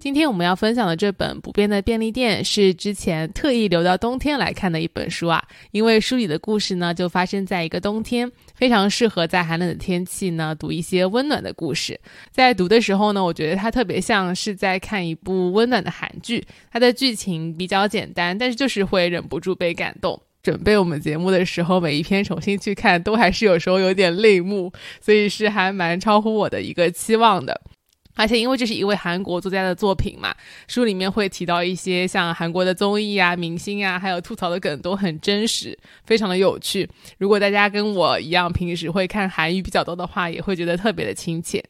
[0.00, 11.98] 今天我们要分享的这本《不变的便利店》是之前特意留到冬天来看的一本书啊，因为书里的故事呢就发生在一个冬天，非常适合在寒冷的天气呢读一些温暖的故事。
[12.30, 20.22] 在读的时候呢，我觉得它特别像是在看一部温暖的韩剧，它的剧情比较简单，但是就是会忍不住被感动。
[20.44, 27.60] 准备我们节目的时候，每一篇重新去看，都还是有时候有点泪目，所以是还蛮超乎我的一个期望的。
[28.18, 30.34] 而且因为这是一位韩国作家的作品嘛，
[30.66, 36.88] 书里面会提到一些像韩国的综艺啊、明星啊，还有吐槽的梗都很真实，非常的有趣。
[37.18, 41.64] 如果大家跟我一样平时会看韩语比较多的话，也会觉得特别的亲切。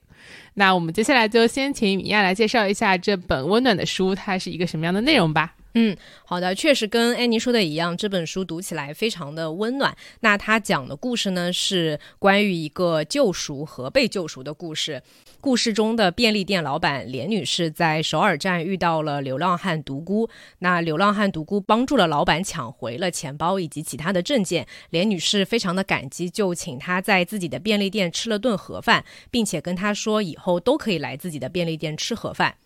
[0.54, 5.54] 那我们接下来就先请米娅来介绍一下这本温暖的书，它是一个什么样的内容吧。
[5.74, 9.94] 嗯，好的，确实跟安妮说的一样，这本书读起来非常的温暖。
[10.20, 15.00] 那他讲的故事呢，是关于一个救赎和被救赎的故事。
[15.40, 24.66] 故事中的便利店老板连女士在首尔站遇到了流浪汉独孤，那流浪汉独孤帮助了老板抢回了钱包以及其他的证件。
[24.90, 32.56] 连女士非常的感激，就请他在自己的便利店吃了顿盒饭，并且跟他说以后都可以来自己的便利店吃盒饭。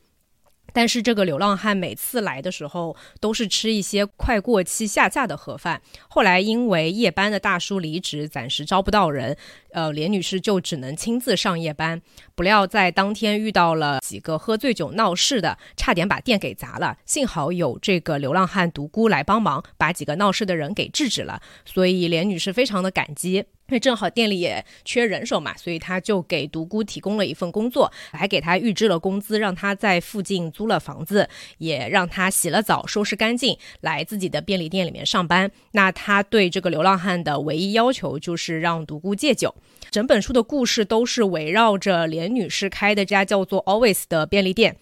[0.74, 5.82] 但是这个流浪汉每次来的时候都是吃一些快过期下架的盒饭。
[6.08, 9.36] 后来因为夜班的大叔离职，暂时招不到人，
[9.72, 12.00] 呃，连女士就只能亲自上夜班。
[12.34, 16.96] 不料在当天遇到了几个喝醉酒闹事的，差点把店给砸了。
[17.04, 21.40] 幸好有这个流浪汉独孤来帮忙，把几个闹事的人给制止了。
[21.64, 23.44] 所以连女士非常的感激。
[23.68, 35.50] 因为正好店里也缺人手嘛，所以他就给独孤提供了一份工作，还给他预支了工资，让他在附近租了房子，也让他洗了澡、收拾干净，来自己的便利店里面上班。
[35.70, 39.54] 那他对这个流浪汉的唯一要求就是让独孤戒酒。
[39.90, 44.78] 整本书的故事都是围绕着连女士开的家叫做 Always 的便利店。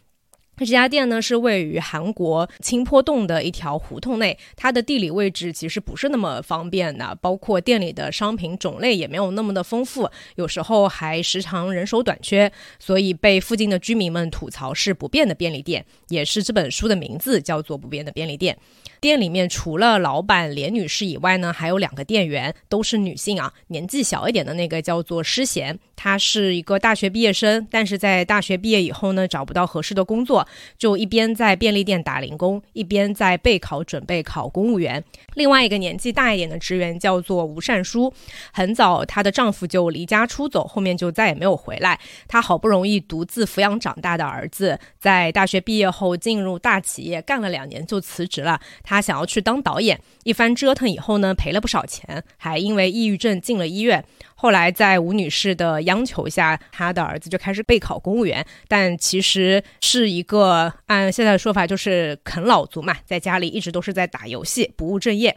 [0.61, 18.57] 这家店呢是位于韩国清坡洞的一条胡同内，它的地理位置其实不是那么方便的，包括店里的商品种类也没有那么的丰富，有时候还时常人手短缺，所以被附近的居民们吐槽是不变的便利店，也是这本书的名字叫做不变的便利店。
[19.01, 23.51] 店里面除了老板连女士以外呢，还有两个店员，都是女性啊。
[23.69, 30.47] 年纪小一点的那个叫做诗贤，她是一个大学毕业生，但是在大学毕业以后呢，找不到合适的工作，
[30.79, 35.03] 就一边在便利店打零工，一边在备考准备考公务员。
[35.35, 38.13] 另外一个年纪大一点的职员叫做吴善书，
[38.53, 41.99] 很早她的丈夫就离家出走，后面就再也没有回来。
[42.27, 48.61] 她好不容易独自抚养长大的儿子，在大学毕业后进入大企业干了两年就辞职了。
[48.83, 54.05] 她想要去当导演，一番折腾以后呢，赔了不少钱，还因为抑郁症进了医院。
[54.41, 65.37] 后来在吴女士的央求下，她的儿子就开始备考公务员，但其实是一个按现在的说法就是啃老族嘛，在家里一直都是在打游戏，不务正业。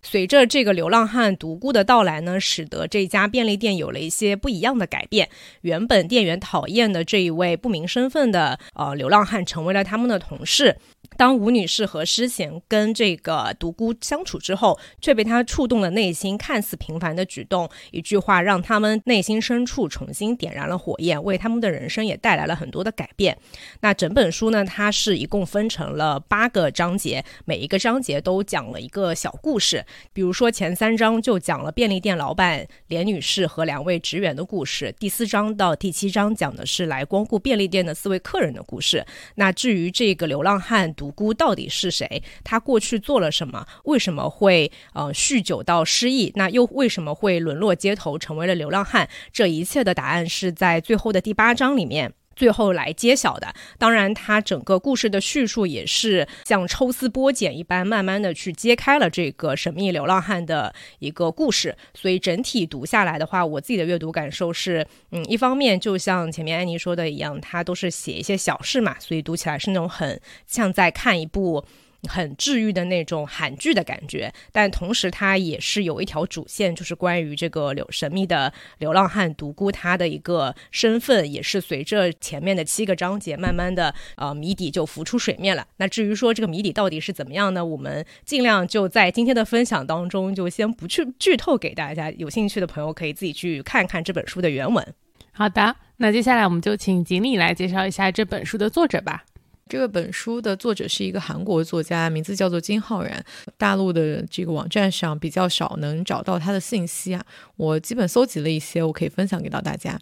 [0.00, 5.28] 随着这个流浪汉独孤的到来呢，使得这家便利店有了一些不一样的改变。
[5.62, 10.78] 原本店员讨厌的这一位不明身份的呃流浪汉，成为了他们的同事。
[11.16, 23.36] 当吴女士和诗贤跟这个独孤相处之后，却被他触动了内心看似平凡的举动，一句话让他们内心深处重新点燃了火焰，为他们的人生也带来了很多的改变。
[23.80, 29.84] 那整本书呢，它是一共分成了八个章节，每一个章节都讲了一个小故事。
[30.14, 39.04] 比如说前三章就讲了便利店老板连女士和两位职员的故事，第四章到第七章讲的是来光顾便利店的四位客人的故事。
[39.34, 41.12] 那至于这个流浪汉独。
[41.18, 42.22] 孤到底是谁？
[42.44, 43.66] 他过去做了什么？
[43.86, 46.30] 为什么会呃酗酒到失忆？
[46.36, 49.08] 那又为什么会沦落街头，成为了流浪汉？
[49.32, 52.12] 这一切的答案是在最后的第八章里面。
[52.38, 61.76] 最后来揭晓的，当然，它整个故事的叙述也是像抽丝剥茧一般，慢慢的去揭开了这个神秘流浪汉的一个故事。
[61.94, 71.64] 所以整体读下来的话，我自己的阅读感受是，嗯，一方面就像前面安妮说的一样，它都是写一些小事嘛，所以读起来是那种很像在看一部。
[72.08, 85.66] 很治愈的那种韩剧的感觉，但同时它也是有一条主线，就是关于这个流神秘的流浪汉独孤他的一个身份，也是随着前面的七个章节慢慢的呃谜底就浮出水面了。
[85.78, 87.64] 那至于说这个谜底到底是怎么样呢？
[87.64, 94.94] 我们尽量就在今天的分享当中就先不去剧透给大家，有兴趣的朋友可以自己去看看这本书的原文。
[95.32, 99.24] 好的，那接下来我们就请锦鲤来介绍一下这本书的作者吧。
[99.68, 103.24] 这个本书的作者是一个韩国作家，名字叫做金浩然。
[103.56, 107.24] 大陆的这个网站上比较少能找到他的信息啊，
[107.56, 109.98] 我基本搜集了一些，我可以分享给到大家。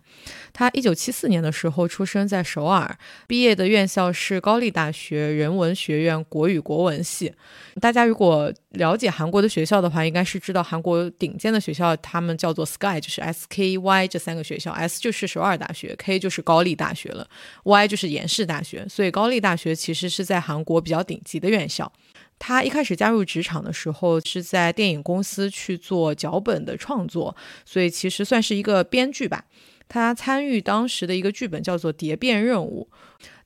[0.52, 2.96] 他一九七四年的时候出生在首尔，
[3.26, 7.32] 毕业的院校是高丽大学人文学院国语国文系。
[7.80, 17.26] 大家如果了解韩国的学校的话，应该是知道韩国顶尖的学校，他们叫做 SKY，就是 S K Y 这三个学校，S 就是首尔大学，K 就是高丽大学了
[17.64, 18.86] ，Y 就是延世大学。
[18.88, 21.90] 所以高丽大学其实是在韩国比较顶级的院校。
[22.38, 29.46] 他一开始加入职场的时候是在电影公司去做脚本的创作，所以其实算是一个编剧吧。
[29.88, 32.86] 他参与当时的一个剧本叫做《蝶变任务》。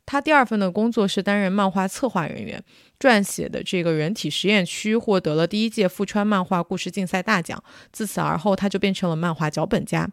[0.07, 2.61] 他第二份的工作是担任漫画策划人员，
[3.01, 7.61] 撰写的这个人体实验区获得了第一届富川漫画故事竞赛大奖。
[7.91, 10.07] 自此而后，他就变成了漫画脚本家。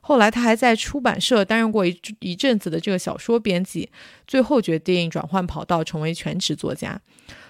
[0.00, 3.88] 后来，他还在出版社担任过一一阵子的这个小说编辑，
[4.26, 7.00] 最后决定转换跑道，成为全职作家。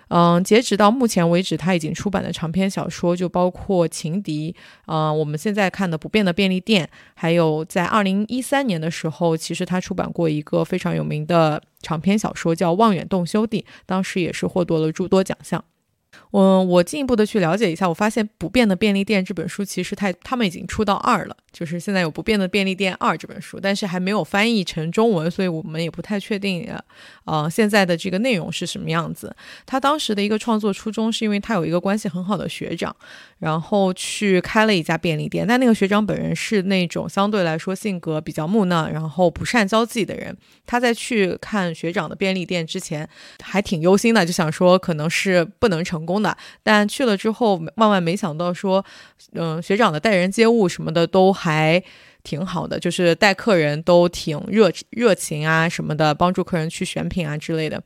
[0.08, 4.52] 嗯，截止到目前为止，他已经出版的长篇小说就包括《情敌》，
[4.84, 6.84] 嗯，我们现在看的《不变的便利店》，
[7.14, 15.64] 还有在二零一三年的时候，其实他出版过一个非常有名的长篇小说叫《望远洞兄弟》，当时也是获得了诸多奖项。
[16.32, 26.66] 嗯，我进一步的去了解一下，我发现《不变的便利店》这本书其实它他们已经出到二了，就是现在有《不变的便利店二》这本书，但是还没有翻译成中文，所以我们也不太确定，
[27.26, 29.36] 呃，现在的这个内容是什么样子。
[29.66, 32.96] 他当时的一个创作初衷是因为他有一个关系很好的学长，
[33.38, 40.34] 然后去开了一家便利店，但那个学长本人是那种相对来说性格比较木讷，然后不善交际的人。
[40.64, 43.06] 他在去看学长的便利店之前，
[43.42, 46.21] 还挺忧心的，就想说可能是不能成功。
[46.22, 48.84] 的，但去了之后，万万没想到说，
[49.32, 51.82] 嗯，学长的待人接物什么的都还
[52.22, 57.82] 挺好的，就是待客人都挺热热情啊什么的，帮助客人去选品啊之类的。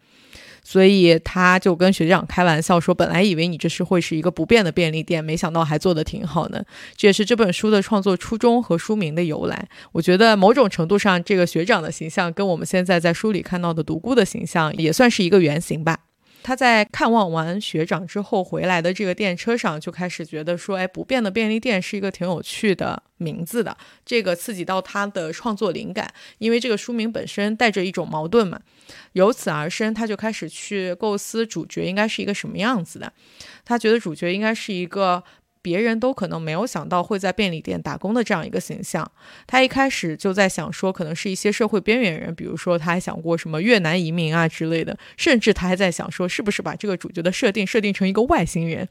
[0.63, 6.67] 所以他就跟学长开玩笑说，本来以为你这是会是一个不变的便利店，没想到还做得挺好的。
[6.97, 9.69] 这也是这本书的创作初衷和书名的由来。
[9.93, 15.99] 我觉得某种程度上，这个学长的形象跟我们现在在书里看到的独孤的形象也算是一个原型吧。
[16.47, 23.77] 他在看望完学长之后回来的这个电车上，就开始觉得说，哎，不变的便利店是一个挺有趣的名字的。
[24.05, 28.61] 这个刺激到他的创作灵感，因为这个书名本身带着一种矛盾嘛。
[29.15, 33.13] 由此而生，他就开始去构思主角应该是一个什么样子的。
[33.65, 35.25] 他觉得主角应该是一个。
[35.67, 39.11] 别人都可能没有想到会在便利店打工的这样一个形象，
[39.49, 48.89] 他一开始就在想说，可能是一些社会边缘人，比如说他还想过什么越南移民啊之类的，甚至他还在想说，是不是把这个主角的设定设定成一个外星人。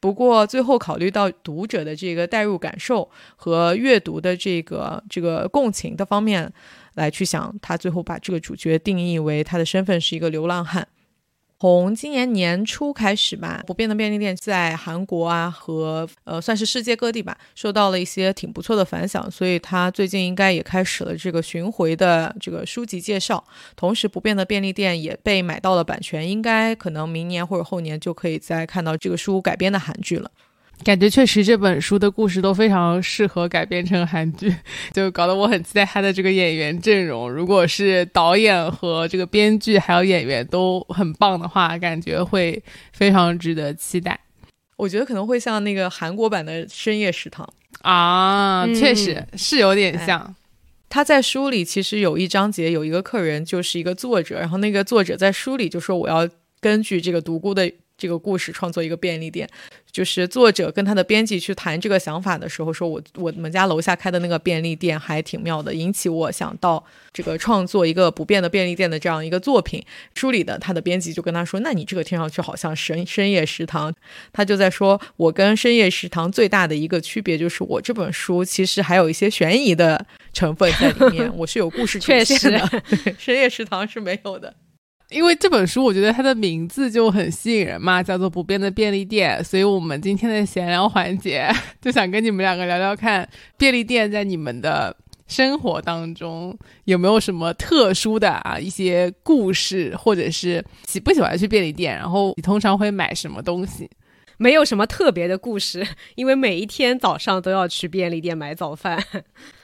[0.00, 6.50] 不过最后考虑到读者的这个代入感受和阅读的这个这个共情的方面
[6.94, 10.88] 来去想，他最后把这个主角定义为他的身份是一个流浪汉。
[11.60, 23.44] 从今年年初开始吧，不变的便利店在韩国啊和呃算是世界各地吧，受到了一些挺不错的反响，所以他最近应该也开始了这个巡回的这个书籍介绍。
[23.76, 30.30] 同时，不变的便利店也被买到了版权，应该可能明年或者后年就可以再看到这个书改编的韩剧了。
[30.82, 34.54] 感觉确实这本书的故事都非常适合改编成韩剧，
[34.94, 37.30] 就搞得我很期待他的这个演员阵容。
[37.30, 44.18] 如果是导演和这个编剧还有演员都很棒的话，感觉会非常值得期待。
[44.76, 47.46] 我觉得可能会像那个韩国版的《深夜食堂》
[47.88, 50.34] 啊，确实是有点像。
[50.88, 56.26] 他在书里其实有一章节有一个客人就是一个作者，然后那个作者在书里就说我要
[56.58, 57.70] 根据这个独孤的。
[58.00, 59.46] 这个故事创作一个便利店，
[59.92, 69.84] 就是作者跟他的编辑去谈这个想法的时候，说我我们家楼下开的那个便利店还挺妙的，引起我想到这个创作一个不变的便利店的这样一个作品。
[70.14, 73.92] 书里的他的编辑就跟他说：“那你这个听上去好像深深夜食堂。”
[74.32, 82.82] 他就在说：“我跟深夜食堂最大的一个区别就是我这本书其实还有一些悬疑的成分在里面， 我是有故事主线的，
[83.18, 84.54] 深夜食堂是没有的。”
[85.10, 91.48] 因为这本书，我觉得它的名字就很吸引人嘛，叫做《不变的便利店》，所以我们今天的闲聊环节
[91.82, 101.96] 就想跟你们两个聊聊看，便利店在你们的生活当中有没有什么特殊的啊一些故事，或者是喜不喜欢去便利店？
[101.96, 103.90] 然后你通常会买什么东西？
[104.36, 108.98] 没有什么特别的故事，因为每一天早上都要去便利店买早饭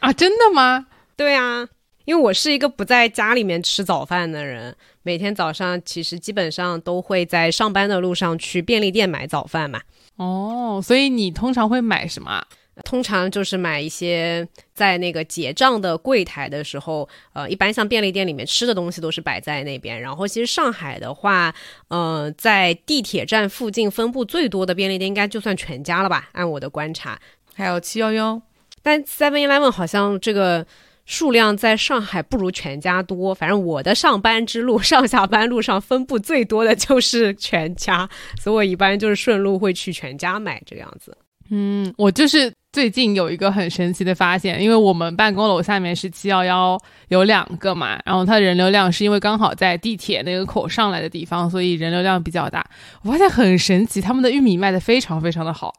[0.00, 0.12] 啊！
[0.12, 0.86] 真的吗？
[1.16, 1.66] 对啊，
[2.06, 9.82] 因为我是一个不在家里面吃早饭的人，每天早上其实基本上都会在上班的路上去便利店买早饭嘛。
[10.16, 12.42] 哦，所以你通常会买什么？
[12.84, 19.98] 通常就是买一些在那个结账的柜台的时候，呃，一般像便利店里面吃的东西都是摆在那边。
[19.98, 21.54] 然后其实上海的话，
[21.88, 26.28] 呃，在地铁站附近分布最多的便利店应该就算全家了吧？
[26.32, 27.18] 按我的观察，
[27.54, 28.40] 还有七幺幺，
[28.82, 30.66] 但 Seven Eleven 好像这个
[31.06, 33.34] 数量在上海不如全家多。
[33.34, 38.06] 反正我的上班之路、 上下班路上分布最多的就是全家，
[38.38, 41.16] 所以我一般就是顺路会去全家买这个样子。
[41.48, 52.66] 嗯，我就是最近有一个很神奇的发现，因为我们办公楼下面是七幺幺，有两个嘛，然后它的人流量是因为刚好在地铁那个口上来的地方，所以人流量比较大。
[53.02, 55.72] 我发现很神奇，他们的玉米卖的非常非常的好。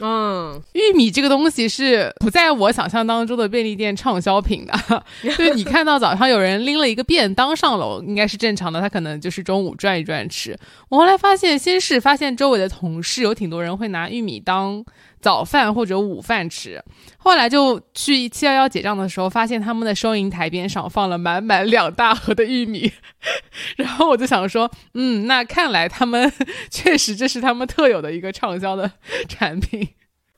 [0.00, 5.02] 嗯，玉米这个东西是不在我想象当中的便利店畅销品的。
[5.22, 10.56] 就是你看到早上有人拎了一个便当上楼，应该是正常的，他可能就是中午转一转吃。
[10.88, 14.84] 我后来发现，先是发现周围的同事有挺多人会拿玉米当。
[15.20, 16.82] 早饭或者午饭吃，
[17.18, 22.92] 后来就去七幺幺结账的时候，发现他们的收银台边上放了满满两大盒的玉米，
[23.76, 26.32] 然后我就想说，嗯，那看来他们
[26.70, 28.92] 确实这是他们特有的一个畅销的
[29.28, 29.88] 产品。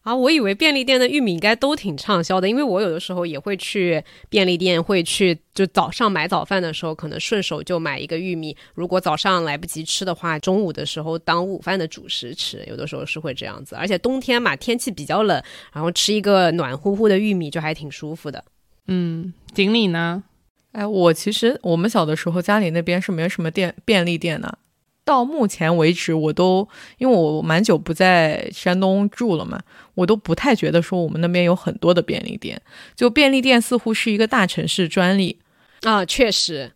[0.02, 8.56] 啊，我以为便利店的玉米应该都挺畅销的，因为我有的时候也会去便利店，会去就早上买早饭的时候，可能顺手就买一个玉米。
[8.74, 13.76] 如果早上来不及吃的话，中午的时候当午饭的主食吃，有的时候是会这样子。
[13.76, 15.42] 而且冬天嘛，天气比较冷，
[15.72, 18.42] 然后吃一个暖乎乎的玉米就还挺舒服的。
[18.86, 20.24] 嗯，锦鲤呢？
[20.72, 24.58] 哎，我其实我们小的时候家里那边是没有什么店便利店的。
[25.04, 29.60] 到目前为止，我都因为我蛮久不在山东住了嘛，
[29.94, 32.60] 我都不太觉得说我们那边有很多的便利店。
[32.94, 35.40] 就便利店似乎是一个大城市专利
[35.82, 36.72] 啊，确实，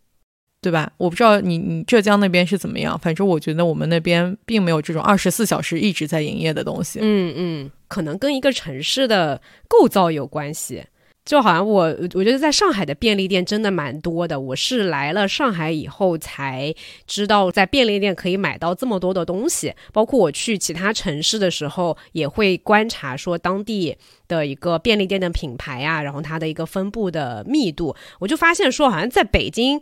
[0.60, 0.90] 对吧？
[0.96, 6.98] 我不知道你你浙江那边是怎么样，反正我觉得我们那边并没有这种二十四小时一直在营业的东西。
[7.02, 10.82] 嗯嗯，可能跟一个城市的构造有关系。
[11.24, 14.38] 就好像我，我觉得在上海的便利店真的蛮多的。
[14.38, 16.74] 我是来了上海以后才
[17.06, 19.74] 知道，在便利店可以买到这么多的东西。
[19.90, 23.96] 包括我去其他城市的时候，也会观察说当地
[24.28, 27.96] 的一个便利店的品牌啊，然后它的一个分布的密度。
[28.18, 29.80] 我就发现说，好像在北京。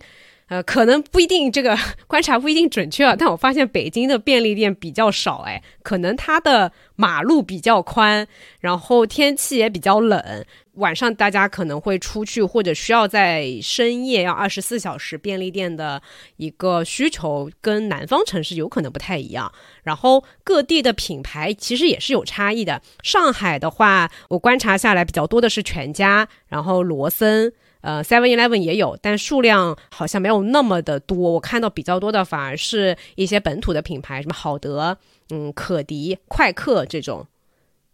[0.48, 1.74] 呃， 可能不一定，这个
[2.06, 3.16] 观察不一定准确啊。
[3.16, 8.26] 但我发现北京的便利店比较少，哎，可能它的马路比较宽，
[8.60, 16.00] 然后天气也比较冷，晚上大家可能会出去或者需要在深夜要二十四小时便利店的
[16.36, 19.52] 一个需求，跟南方城市有可能不太一样。
[19.82, 22.80] 然后各地的品牌其实也是有差异的。
[23.02, 27.52] 上海的话，我观察下来比较多的是全家，然后罗森。
[27.82, 31.32] 呃，Seven Eleven 也有，但数量好像没有那么的多。
[31.32, 34.96] 我看到比较多的反而是一些本土的品牌，什么好德、
[35.30, 37.26] 嗯，可迪、快客这种。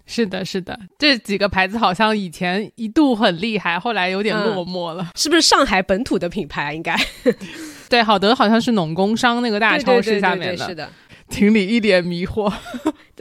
[0.09, 5.11] 是的，是的，这几个牌子好像以前一度很厉害，后来有点落寞了。
[5.15, 6.73] 是不是上海本土的品牌？
[6.75, 6.97] 应该。
[7.88, 10.67] 对，好德好像是农工商那个大超市下面的。
[10.67, 10.91] 是的。
[11.29, 12.50] 锦鲤一脸迷惑，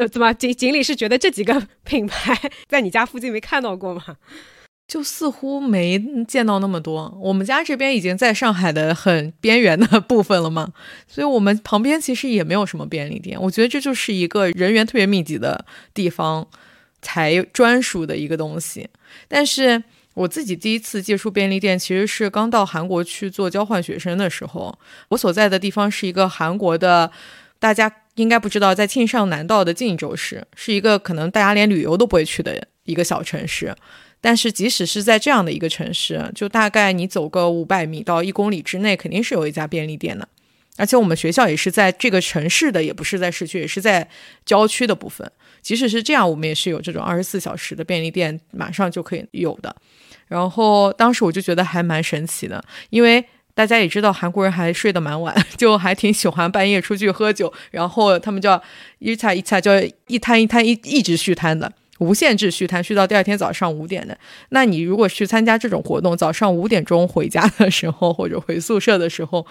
[0.09, 2.33] 怎么锦锦鲤是觉得这几个品牌
[2.69, 4.01] 在你家附近没看到过吗？
[4.87, 10.69] 就似乎没见到那么多，我们家这边已经在上海的很边缘的部分了嘛，
[11.05, 13.37] 所以我们旁边其实也没有什么便利店。
[13.41, 16.47] 我觉得这就是一个人员特别密集的地方
[17.01, 18.87] 才专属的一个东西。
[19.27, 24.77] 但是我自己第一次接触便利店，其实是刚到韩国去做交换学生的时候。
[25.09, 27.11] 我所在的地方是一个韩国的，
[27.59, 33.75] 大家应该不知道，在庆尚南道的晋州市，是一个可能大家连旅游都不会去的一个小城市。
[34.19, 40.27] 但是，即使是在这样的一个城市，就大概你走个五百米到一公里之内，肯定是有一家便利店的。
[40.77, 44.09] 而且我们学校也是在这个城市的，也不是在市区，也是在
[44.43, 45.31] 郊区的部分。
[45.67, 49.75] 即使是这样，我们也是有这种二十四小时的便利店，马上就可以有的。
[50.27, 53.21] 然后当时我就觉得还蛮神奇的，因为
[53.53, 58.63] 大家也知道韩国人还睡得蛮晚， 就还挺喜欢半夜出去喝酒，然后他们叫
[58.99, 59.73] 一菜一菜，叫
[60.07, 61.69] 一摊一摊一一直续摊的。
[61.99, 64.17] 无限制续摊，续到第二天早上五点的。
[64.51, 69.45] 那你如果去参加这种活动，早上五点钟回家的时候，或者回宿舍的时候，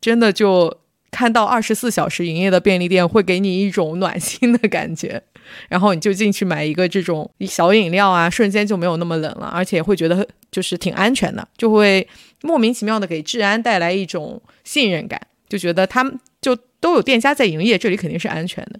[0.00, 0.72] 真的就
[1.16, 5.22] 看到二十四小时营业的便利店会给你一种暖心的感觉，
[5.70, 12.06] 然后你就进去买一个这种小饮料啊，瞬间就没有那么冷了，而且会觉得就是挺安全的，就会
[12.42, 15.18] 莫名其妙的给治安带来一种信任感，
[15.48, 18.78] 就觉得他们就都有店家在营业，这里肯定是安全的。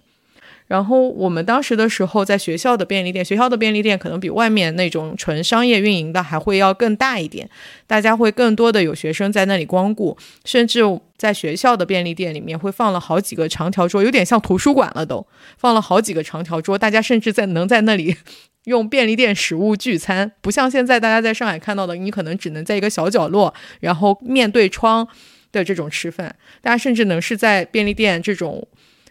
[0.67, 7.49] 然后我们当时的时候，在学校的便利店，学校的便利店可能比外面那种纯商业运营的还会要更大一点，
[7.87, 10.81] 大家会更多的有学生在那里光顾，甚至
[11.17, 15.25] 在学校的便利店里面会放了好几个长条桌，有点像图书馆了都，
[15.57, 18.17] 放了好几个长条桌，大家甚至在能在那里
[18.65, 25.07] 用便利店食物聚餐，不像现在大家在上海看到的，你可能只能在一个小角落，然后面对窗
[25.53, 28.67] 的这种吃饭，大家甚至能是在便利店这种。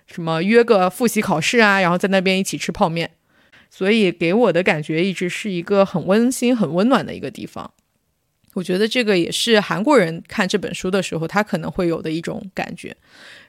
[0.06, 3.10] 什么约个复习考试啊，然后在那边一起吃泡面，
[3.70, 7.72] 所以给我的感觉一直是一个很温馨、很温暖的一个地方。
[8.54, 12.96] 我觉得这个也是韩国人看这本书的时候，他可能会有的一种感觉。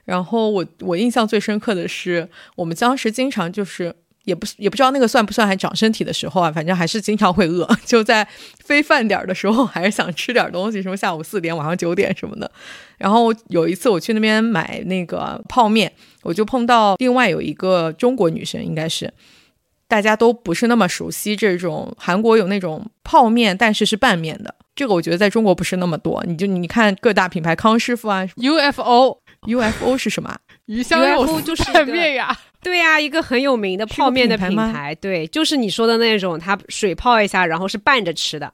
[0.04, 3.94] 然后我我印象最深刻的是，我们当时经常就是。
[4.28, 8.28] 也不也不知道那个算不算还长身体的时候啊，反正还是经常会饿， 就在
[8.62, 12.50] 非饭点的时候还是想吃点东西，什么下午四点、晚上九点什么的。
[12.98, 15.90] 然后有一次我去那边买那个泡面，
[16.22, 19.10] 我就碰到另外有一个中国女生，应该是
[19.88, 26.22] 大家都不是那么熟悉这种韩国有那种泡面，但是是拌面的，这个我觉得在中国不是那么多。
[26.26, 30.36] 你就你看各大品牌康师傅啊，UFO UFO 是什么？
[30.68, 32.34] 鱼香肉就是拌面呀。
[32.60, 38.52] 对呀，一个很有名的泡面的品牌，对，就是你说的那种，它水泡一下，然后是拌着吃的，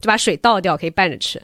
[0.00, 1.40] 就把水倒掉，可以拌着吃。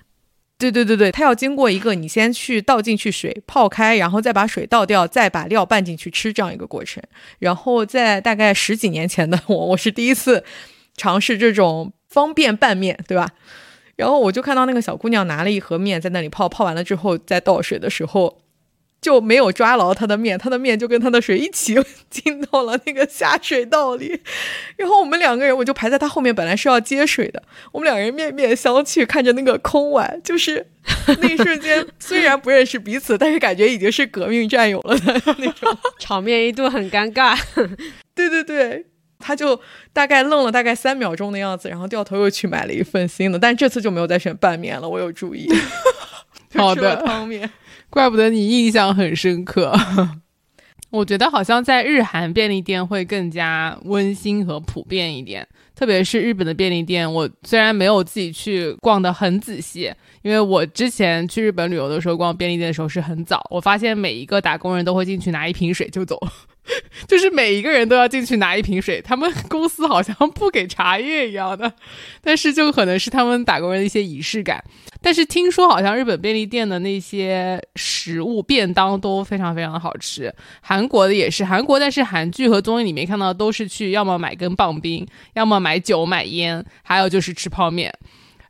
[0.59, 7.01] 对对对对，它要经过一个你先去倒进去水泡开，然后再把水倒掉，再把料拌进去吃这样一个过程。
[7.39, 10.45] 然后在大概十几年前的我，我是第一次
[10.97, 13.31] 尝试这种方便拌面，对吧？
[13.97, 18.43] 然后我就看到那个小姑娘拿了一盒面在那里泡，泡完了之后再倒水的时候。
[19.01, 21.75] 就没有抓牢他的面，他的面就跟他的水一起
[22.11, 24.21] 进到了那个下水道里，
[24.77, 27.43] 然后我们两个人我就排在他后面，本来是要接水的，
[27.73, 30.67] 我们两人面面相觑，看着那个空碗，就是
[31.07, 37.39] 那一瞬间，虽然不认识彼此，但是感觉已经是革命战友了的那种， 场面一度很尴尬。
[38.15, 38.85] 对对对，
[39.19, 39.59] 他就
[39.95, 45.49] 大概愣了大概三秒钟的样子，然后掉头又去买了一份新的，但这次就没有再选拌面了，我有注意，
[46.55, 47.51] 好的汤面。
[47.91, 49.75] 怪不得你印象很深刻，
[50.91, 57.13] 我觉得好像在日韩便利店会更加温馨和普遍一点，特别是日本的便利店。
[57.13, 66.17] 我虽然没有自己去逛得很仔细，因为我之前去日本旅游的时候逛便利店的时候是很早，我发现每一个打工人都会进去拿一瓶水就走。
[67.09, 71.73] 就是每一个人都要进去拿一瓶水，他们 公司好像不给茶叶一样的，
[72.23, 74.63] 但是就可能是他们打工人的一些仪式感。
[75.03, 87.93] 但是听说好像日本便利店的那些食物便当都非常非常的好吃，韩国的也是，韩国但是韩剧和综艺里面看到都是去要么买根棒冰，要么买酒买烟，还有就是吃泡面。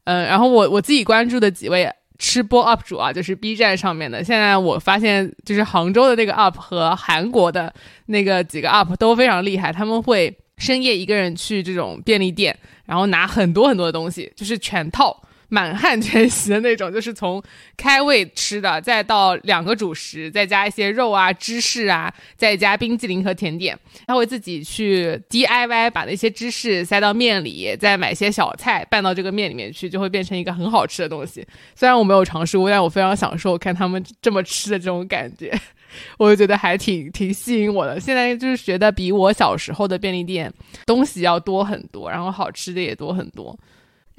[0.05, 1.89] 嗯，然后我我自己关注的几位。
[2.21, 4.23] 吃播 UP 主啊，就是 B 站上面的。
[4.23, 7.73] 现在我发现，就是杭州的那个 UP 和韩国的
[8.07, 9.73] 那个几个 UP 都非常厉害。
[9.73, 12.55] 他们会深夜一个人去这种便利店，
[12.85, 15.21] 然后拿很多很多的东西，就是全套。
[15.51, 17.43] 满汉全席的那种，就是从
[17.77, 23.79] 开胃吃的，再到两个主食，再加一些肉啊、芝士啊，再加冰激凌和甜点。
[24.07, 31.47] 他会自己去 DIY，把那些芝士塞到面里，再买些小菜拌到这个面里面去，就会变成一个很好吃的东西。
[31.75, 35.53] 虽然我没有尝试过，但我非常享受看他们这么吃的这种感觉，
[36.17, 37.99] 我就觉得还挺挺吸引我的。
[37.99, 40.53] 现在就是觉得比我小时候的便利店
[40.87, 43.59] 东西要多很多，然后好吃的也多很多。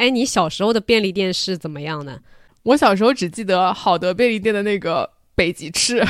[0.02, 2.20] 哎，你小时候的便利店是怎么样的？
[2.64, 6.04] 我小时候只记得好德便利店的那个北极翅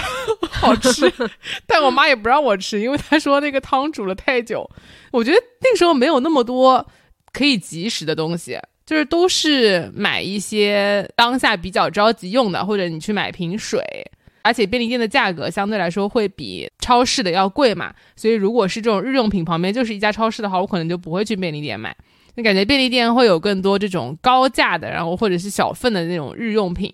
[0.50, 1.12] 好吃，
[1.68, 4.70] 但我妈也不让我吃，因为她说那个汤煮了太久。
[5.12, 6.88] 我觉得那时候没有那么多
[7.34, 13.82] 可以即时的东西，就是都是买一些当下比较着急用的，或者你去买瓶水。
[14.44, 21.96] 而且便利店的价格相对来说会比超市的要贵嘛，所以如果是这种日用品旁边就是一家超市的话，我可能就不会去便利店买。
[22.36, 26.94] 那感觉便利店会有更多这种高价的，然后或者是小份的那种日用品，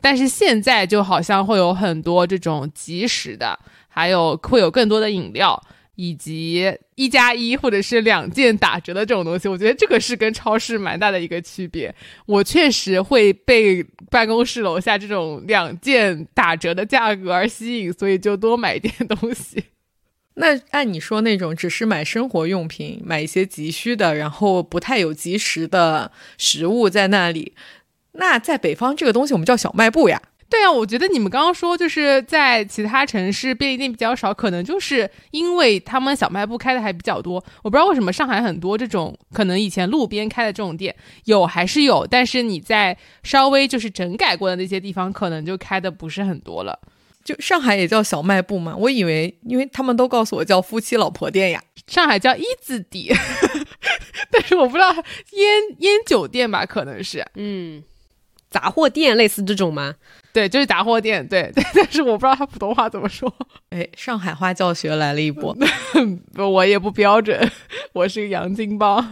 [0.00, 3.58] 但是现在就好像会有很多这种即食的，
[3.88, 5.62] 还有会有更多的饮料，
[5.94, 9.48] 以及一加一或者是两件打折的这种东西。
[9.48, 11.94] 我觉得这个是跟超市蛮大的一个区别。
[12.26, 19.62] 我确实会被办公室楼下这种两件打折的价格而吸引，所以就多买一点东西。
[20.34, 27.54] 那按你说那种只是买生活用品，买一些急需的，然后不太有及时的食物在那里，
[28.12, 30.20] 那在北方这个东西我们叫小卖部呀。
[30.50, 37.42] 对啊，我觉得你们刚刚说就是在其他城市便利店比较少，可能就是因为他们小卖部开的还比较多。
[37.62, 40.94] 我不知道为什么上海很多这种可能以前路边开的这种店
[41.24, 46.78] 有还是有，但是你在稍微就是整改过的那些地方，可能就开的不是很多了。
[47.24, 48.76] 就上海也叫小卖部嘛？
[48.76, 51.62] 我以为，因为他们都告诉我叫夫妻老婆店呀。
[51.86, 53.12] 上海叫一字底，
[54.30, 56.64] 但是我不知道烟烟酒店吧？
[56.64, 57.82] 可能是，嗯，
[58.50, 59.94] 杂货店类似这种吗？
[60.32, 61.26] 对，就是杂货店。
[61.28, 63.32] 对， 但是我不知道他普通话怎么说。
[63.68, 65.54] 哎，上海话教学来了一波，
[66.36, 67.50] 我也不标准，
[67.92, 69.04] 我是个洋金包。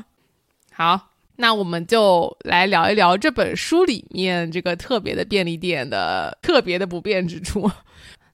[0.72, 7.70] 好，那我们就来聊一聊这本书里面这个特别的便利店的特别的不便之处。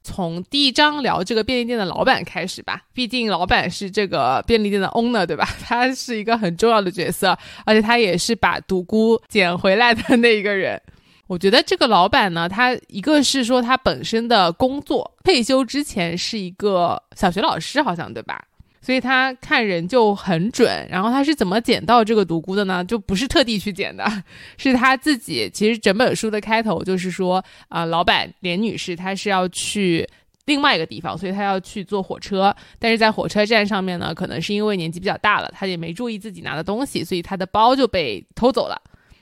[0.09, 5.47] 从第一章聊这个便利店的老板开始吧，毕竟老板是这个便利店的 owner，对吧？
[5.61, 10.81] 他是一个很重要的角色，而且他也是把独孤捡回来的那一个人。
[11.27, 18.43] 我觉得这个老板呢，他一个是说他本身的工作退休之前是一个小学老师，好像对吧？
[18.81, 20.87] 所以他看人就很准。
[20.91, 22.85] 然后他是怎么捡到这个独孤的呢？
[22.85, 24.05] 就不是特地去捡的，
[24.57, 25.51] 是他自己。
[25.53, 30.09] 其实整本书的开头就是说，啊，老板连女士她是要去
[30.47, 32.55] 另外一个地方，所以她要去坐火车。
[32.79, 38.81] 但是在火车站上面呢，可能是因为年纪比较大了，她也没注意自己拿的东西，所以她的包就被偷走了。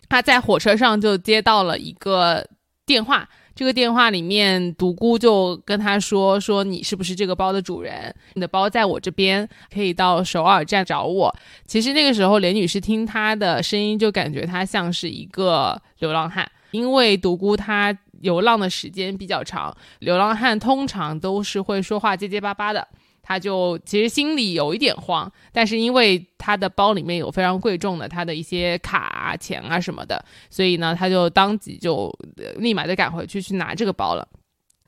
[0.08, 2.46] 他在火车上就接到了一个
[2.86, 8.14] 电话，这个电话里面独孤就跟他说：“说你是不是这个包的主人？
[8.34, 22.86] 你的包在我这边，可以到首尔站找我。”其实那个时候，连女士听他的声音就感觉他像是一个流浪汉，因为独孤他流浪的时间比较长，流浪汉通常都是会说话结结巴巴的。
[23.28, 32.16] 他就其实心里有一点慌，但是因为他的包里面有非常贵重的他的一些卡啊、钱啊什么的，所以呢，他就当即就
[32.58, 34.28] 立马就赶回去去拿这个包了。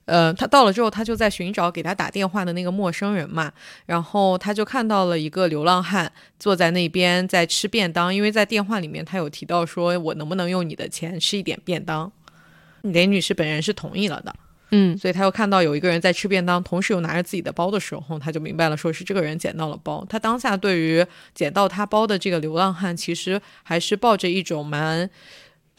[0.04, 3.52] 呃，他到了之后，他就在寻找给他打电话的那个陌生人嘛，
[3.86, 12.12] 然后他就看到了一个流浪汉坐在那边在吃便当，因为在电话里面他有提到说，我能不能用你的钱吃一点便当？
[12.82, 14.32] 雷女士本人是同意了的。
[14.70, 20.06] 嗯，所以他又看到有一个人在吃便当，同时又拿着自己的包的时候，他就明白了，说是这个人捡到了包。
[20.08, 21.04] 他当下对于
[21.34, 25.08] 捡到他包的这个流浪汉，其实还是抱着一种蛮。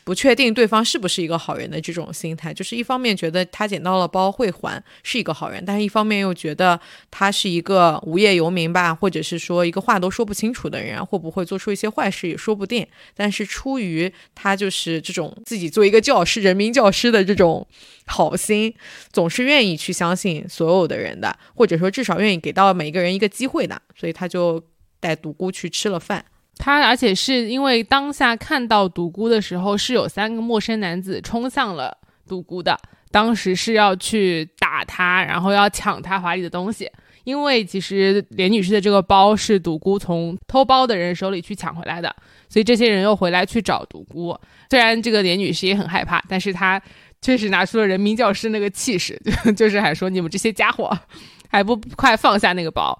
[0.09, 6.79] 不确定对方是不是一个好人的这种心态，就是一方面觉得他捡到了包会还是一个好人，但是一方面又觉得
[7.11, 12.87] 他是一个无业游民吧，或者是说一个话都说不清楚的人，会不会做出一些坏事也说不定。
[13.13, 17.67] 但是出于他就是这种自己做一个教师、人民教师的这种
[18.07, 18.73] 好心，
[19.13, 24.59] 总是愿意去相信所有的人的，或者说至少愿意给到每一个人一个机会的，所以他就
[24.99, 26.25] 带独孤去吃了饭。
[26.59, 32.77] 他而且是因为当下看到独孤的时候，是有三个陌生男子冲向了独孤的，
[33.11, 36.91] 当时是要去打他，然后要抢他怀里的东西。
[37.23, 42.13] 因为其实连女士的这个包是独孤从偷包的人手里去抢回来的，
[42.49, 44.37] 所以这些人又回来去找独孤。
[44.69, 46.81] 虽然这个连女士也很害怕，但是她
[47.21, 49.17] 确实拿出了人民教师那个气势，
[49.55, 50.91] 就是还说你们这些家伙
[51.49, 52.97] 还不快放下那个包。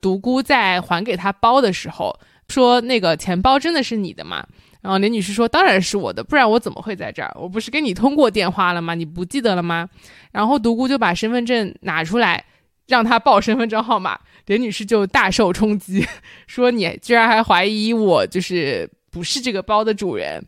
[0.00, 2.16] 独孤在还给他包的时候。
[2.50, 4.44] 说那个钱包真的是你的吗？
[4.82, 7.30] 然后林女士说当然是我的，不然我怎么会在这儿？
[7.38, 8.94] 我不是跟你通过电话了吗？
[8.94, 9.88] 你不记得了吗？
[10.32, 12.44] 然后独孤就把身份证拿出来，
[12.88, 14.18] 让他报身份证号码。
[14.46, 16.04] 林女士就大受冲击，
[16.46, 20.44] 说你居然还怀疑我就是不是这个包的主人。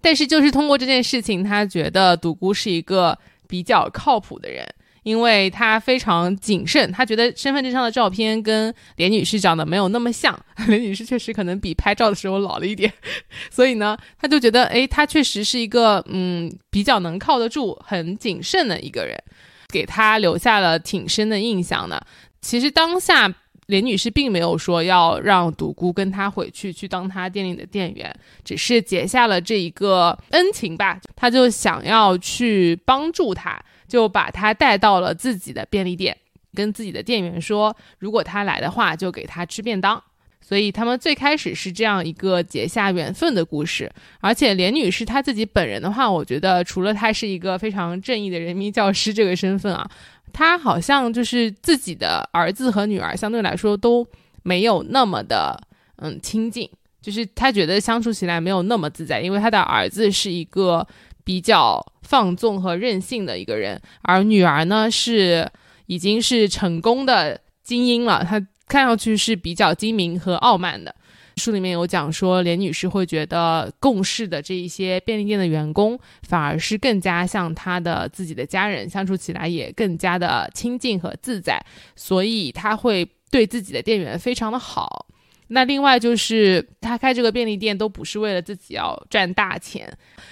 [0.00, 4.66] 但是就是通过这件事情，他觉得独孤是一个比较靠谱的人。
[5.02, 10.38] 因为他非常谨慎，他觉得身份证上的照片跟连女士长得没有那么像，
[10.68, 12.92] 连女士确实可能比拍照的时候老了一点，
[13.50, 19.16] 所以呢，他就觉得，诶，他确实是一个嗯比较能靠得住、很谨慎的一个人，
[19.68, 22.06] 给他留下了挺深的印象的。
[22.40, 23.32] 其实当下
[23.72, 33.58] 连女士并没有说要让独孤跟他回去去当他店里的店员，只是结下了这一个恩情吧，他就想要去帮助他。
[33.88, 36.16] 就把他带到了自己的便利店，
[36.54, 40.02] 跟自己的店员说，如果他来的话，就给他吃便当。
[40.40, 43.90] 所以他们最开始是这样一个结下缘分的故事。
[44.20, 49.88] 而且连女士她自己本人的话，我觉得除了她是一个非常正义的人民教师这个身份啊，
[50.32, 54.06] 他好像就是自己的儿子和女儿相对来说都
[54.42, 55.60] 没有那么的
[55.96, 56.68] 嗯亲近，
[57.00, 60.86] 就是他觉得相处起来没有那么自在，因为他的儿子是一个。
[61.24, 65.48] 比较放纵和任性的一个人，而女儿呢是
[65.86, 70.92] 已经是成功的精英了，她看上去是比较精明和傲慢的，
[71.36, 81.64] 书里面有讲说，连女士会觉得共事的这一些便利店的员工反而是更加像她的自己的家人，相处起来也更加的亲近和自在，
[81.96, 85.06] 所以她会对自己的店员非常的好。
[85.54, 89.86] 那另外就是他开这个便利店都不是为了自己要赚大钱，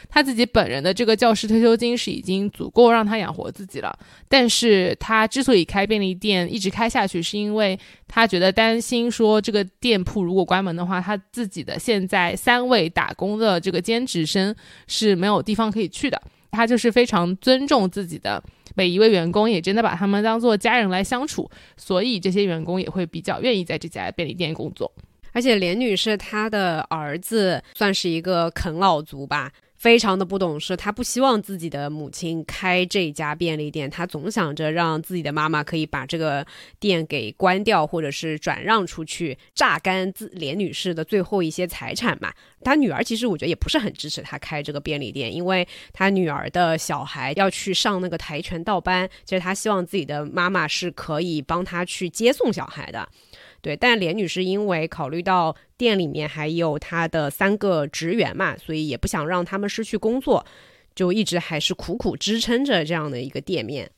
[0.08, 3.96] 他自己本人的这个教师退休金是已经足够让他养活自己了。
[4.28, 7.78] 但是他之所以开便利店一直开下去，是因为
[8.08, 14.54] 他觉得担心说这个店铺如果关门的话，他自己的现在三位打工的这个兼职生
[14.86, 16.20] 是没有地方可以去的。
[16.50, 18.42] 他就是非常尊重自己的
[18.74, 24.90] 每一位员工，也真的把他们当做家人来相处，所以这些员工也会比较愿意在这家便利店工作。
[25.32, 30.76] 而且连女士她的儿子算是一个啃老族吧，非常的不懂事。
[30.76, 36.46] 他不希望自己的母亲开这家便利店，他总想着让自己的妈妈可以把这个
[36.78, 42.32] 店给关掉，或者是转让出去，榨干自连女士的最后一些财产嘛。
[42.62, 53.08] 他女儿其实我觉得也不是很支持他开这个便利店，因为他女儿的小孩要去上那个跆拳道班，其实他希望自己的妈妈是可以帮他去接送小孩的。
[53.62, 60.44] 对，但连女士因为考虑到店里面还有她的三个职员嘛，所以也不想让他们失去工作，
[60.94, 63.90] 就一直还是苦苦支撑着这样的一个店面。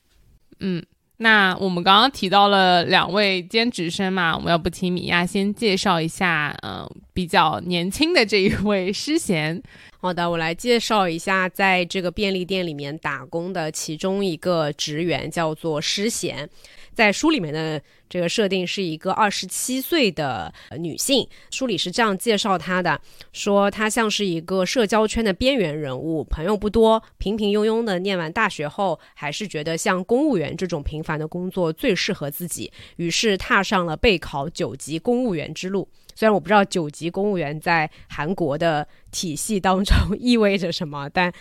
[0.59, 0.83] 嗯，
[1.17, 9.61] 那我们刚刚提到了两位兼职生嘛，我们要不请米娅先介绍一下，嗯，比较年轻的这一位诗贤。
[10.03, 16.49] 好的，我来介绍一下在这个便利店里面打工的其中一个职员，叫做诗贤。
[16.93, 22.99] 在书里面的这个设定是一个二十七岁的女性，书里是这样介绍她的：
[23.31, 27.97] 说她像是一个社交圈的边缘人物，朋友不多，平平庸庸的。
[27.99, 35.87] 念完大学后，还是觉得像公务员这种平凡的工作最适合自己，于是踏上了备考九级公务员之路。
[36.15, 41.31] 虽然我不知道九级公务员在韩国的体系当中意味着什么， 但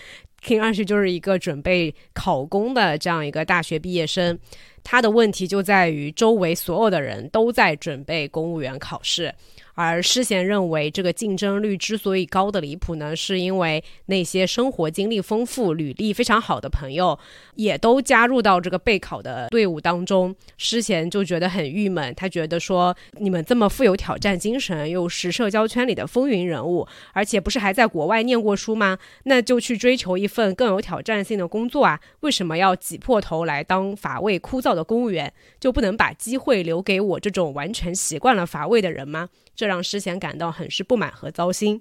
[0.41, 4.39] 听上去就是一个准备考公的这样一个大学毕业生。
[4.85, 9.33] 他的问题就在于，周围所有的人都在准备公务员考试。
[9.75, 17.19] 而诗贤认为，这个竞争率之所以高的离谱呢，是因为那些生活经历丰富、履历非常好的朋友，
[17.55, 20.35] 也都加入到这个备考的队伍当中。
[20.59, 28.99] 诗贤就觉得很郁闷，他觉得说，你们这么富有挑战精神，又是社交圈里的风云人物，而且不是还在国外念过书吗？
[29.25, 31.99] 那就去追求一份更有挑战性的工作啊！
[32.21, 35.33] 为什么要挤破头来当乏味枯燥的公务员？
[35.59, 39.29] 就不能把机会留给我这种完全习惯了乏味的人吗？
[39.63, 41.81] 这让诗贤感到很是不满和糟心。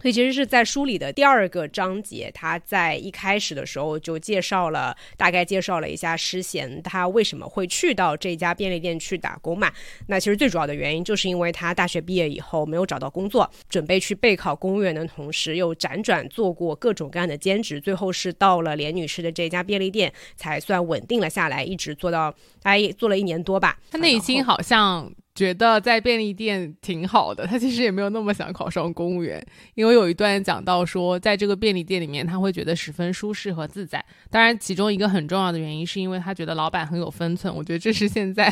[0.00, 9.72] 所以其实是在书里的第二个章节，他在一开始的时候就介绍了，大概介绍了一下诗贤他为什么会去到这家便利店去打工嘛。
[10.06, 23.76] 那其实最主要的原因就是因为他大学毕业以后没有找到工作，准备去备考公务员的同时，又辗转做过各种各样的兼职，最后是到了连女士的这家便利店才算稳定了下来，一直做到哎做了一年多吧。
[23.90, 25.12] 他内心好像。
[25.38, 29.40] 觉得在便利店挺好的，他其实也没有那么想考上公务员，
[29.76, 34.04] 因为有一段讲到说，在这个便利店里面，他会觉得十分舒适和自在。
[34.30, 38.50] 当然，其中一个很重要的原因是因为他觉得老板很有分寸，我觉得这是现在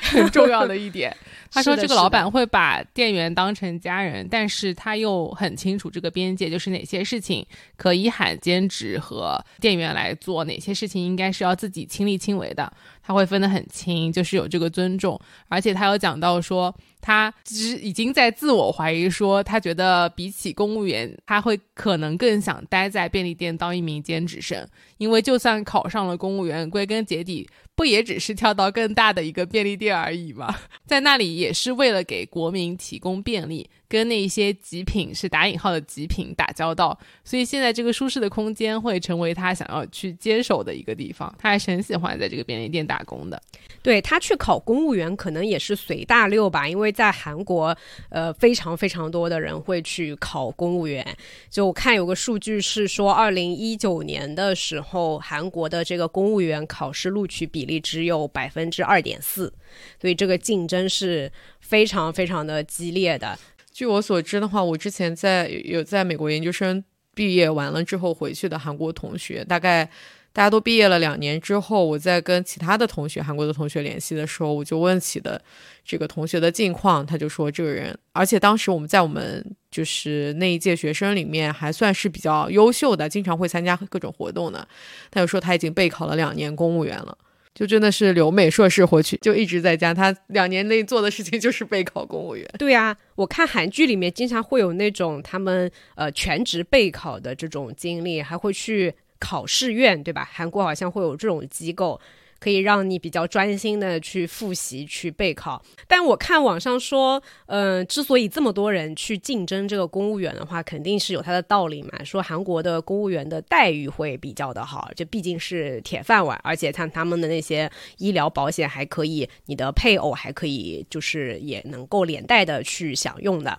[0.00, 1.12] 很重要的一点。
[1.50, 7.44] 他说这个老板会把店员当成家人，但是他又很清楚这个边界，就是哪些事情
[7.76, 12.72] 可以喊兼职和店员来做，哪些事情应该是要自己亲力亲为的。
[13.08, 15.18] 他会分得很清，就是有这个尊重，
[15.48, 24.68] 而且他有讲到说，他其实已经在自我怀疑，说他觉得比起公务员，他会可能更想待在便利店当一名兼职生，
[24.98, 27.48] 因为就算考上了公务员，归根结底。
[27.78, 30.52] 不也只是跳到更大的一个便利店而已吗？
[30.84, 36.98] 在那里也是为了给国民提供便利，跟那些极品是打引号的极品打交道。
[37.22, 41.32] 所以现在这个舒适的空间会成为他想要去坚守的一个地方。
[41.38, 43.40] 他还是很喜欢在这个便利店打工的。
[43.80, 47.76] 对他去考公务员可能也是随大溜吧，因为在韩国，
[48.08, 51.06] 呃，非常非常多的人会去考公务员。
[51.48, 57.67] 就我看有个数据是说，二零一九年的时候，韩国的这个公务员考试录取比。
[57.68, 59.52] 力只有百分之二点四，
[60.00, 63.38] 所以这个竞争是非常非常的激烈的。
[63.72, 66.82] 据我所知的话，我之前在有在美国研究生
[67.14, 69.88] 毕业完了之后回去的韩国同学，大概
[70.32, 75.40] 大家都毕业了两年之后，我在跟其他的同学、韩国的同学联系的时候，我就问起的
[75.84, 84.66] 这个同学的近况，他就说这个人，而且当时我们在我们就是那一届学生里面还算是比较优秀的，经常会参加各种活动的。
[85.10, 87.16] 他就说他已经备考了两年公务员了。
[87.58, 89.92] 就真的是留美硕士回去，就一直在家。
[89.92, 92.48] 他两年内做的事情就是备考公务员。
[92.56, 100.28] 对呀，我看韩剧里面经常会有那种他们呃全职备考的这种经历，还会去考试院，对吧？
[100.32, 102.00] 韩国好像会有这种机构。
[102.38, 105.62] 可以让你比较专心的去复习、去备考。
[105.86, 112.04] 但我看网上说，嗯，之所以这么多人去竞争这个公务员的话，肯定是有它的道理嘛。
[112.04, 123.58] 说韩国的公务员的待遇会比较的好，这毕竟是铁饭碗，而且像他们的那些医疗保险还可以，你的配偶还可以，就是也能够连带的去享用的。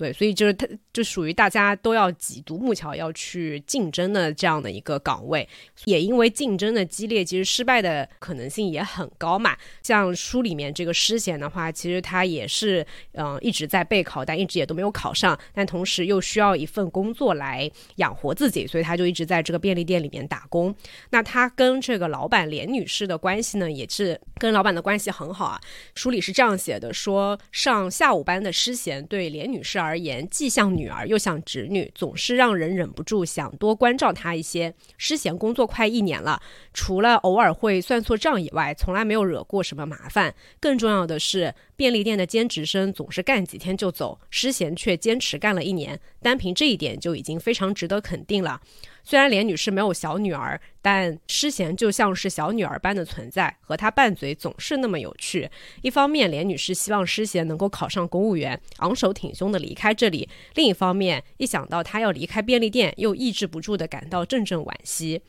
[0.00, 5.46] 对，所以就是他就属于大家都要挤独木桥要去竞争的这样的一个岗位，
[5.84, 9.54] 也因为竞争的激烈，其实失败的可能性也很高嘛。
[9.82, 12.82] 像书里面这个诗贤的话，其实他也是
[13.12, 20.74] 嗯一直在备考，但一直也都没有考上，但同时又需要一份工作来养活自己，所以他就一直在这个便利店里面打工。
[21.10, 25.60] 那他跟这个老板连女士的关系呢，也是跟老板的关系很好啊。
[25.94, 34.72] 书里是这样写的：说上下午班的诗贤对连女士而而言，既像女儿又像侄女，总是让人忍不住想多关照她一些。
[34.96, 36.40] 诗贤工作快一年了，
[36.72, 40.32] 除了偶尔会算错账以外，从来没有惹过什么麻烦。
[40.60, 48.60] 更重要的是，便利店的兼职生总是干几天就走，诗贤却坚持干了一年，单凭这一点就已经非常值得肯定了。
[49.02, 55.50] 虽然连女士没有小女儿，但诗贤就像是小女儿般的存在，和她拌嘴总是那么有趣。
[55.82, 65.22] 一方面，连女士希望诗贤能够考上公务员，昂首挺胸的离开这里；另一方面，一想到她要离开便利店，又抑制不住的感到阵阵惋惜。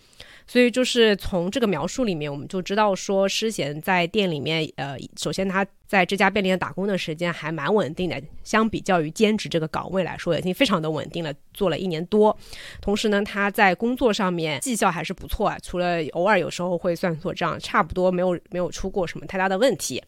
[0.47, 12.37] 所以，就是从这个描述里面，我们就知道说，诗贤在店里面，呃，首先他在这家便利店打工的时间还蛮稳定的，相比较于兼职这个岗位来说，已经非常的稳定了，做了一年多。
[12.81, 20.01] 同时呢，他在工作上面绩效还是不错啊，除了偶尔有时候会算错账，差不多没有没有出过什么太大的问题。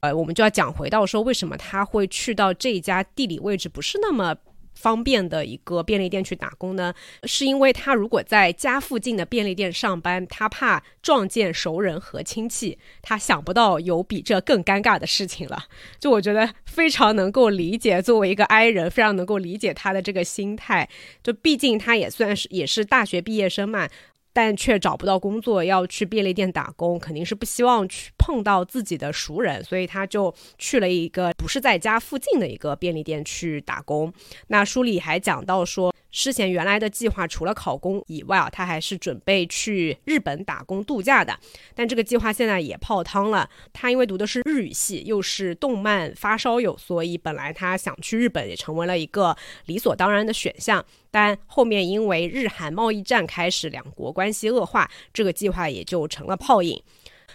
[0.00, 4.36] 呃，我们就要讲回到说，为什么他会去到这家地理位置不是那么。
[4.76, 15.64] 方便的一个便利店去打工呢，是因为他如果在家附近的便利店上班，他怕撞见熟人和亲戚，他想不到有比这更尴尬的事情了。
[15.98, 20.88] 就我觉得非常能够理解，作为一个 I 人，非常能够理解他的这个心态。
[21.22, 23.88] 就毕竟他也算是也是大学毕业生嘛。
[24.36, 34.12] 但却找不到工作，要去便利店打工，肯定是不希望去碰到自己的熟人，所以他就去了一个不是在家附近的一个便利店去打工。
[34.48, 35.90] 那书里还讲到说。
[36.12, 41.38] 诗贤原来的计划除了考公以外啊，他还是准备去日本打工度假的。
[41.74, 43.50] 但这个计划现在也泡汤了。
[43.70, 50.82] 他因为读的是日语系，又是动漫发烧友，所以本来他想去日本也成为了一个理所当然的选项。
[51.16, 56.78] 但后面因为日韩贸易战开始，两国关系恶化，这个计划也就成了泡影。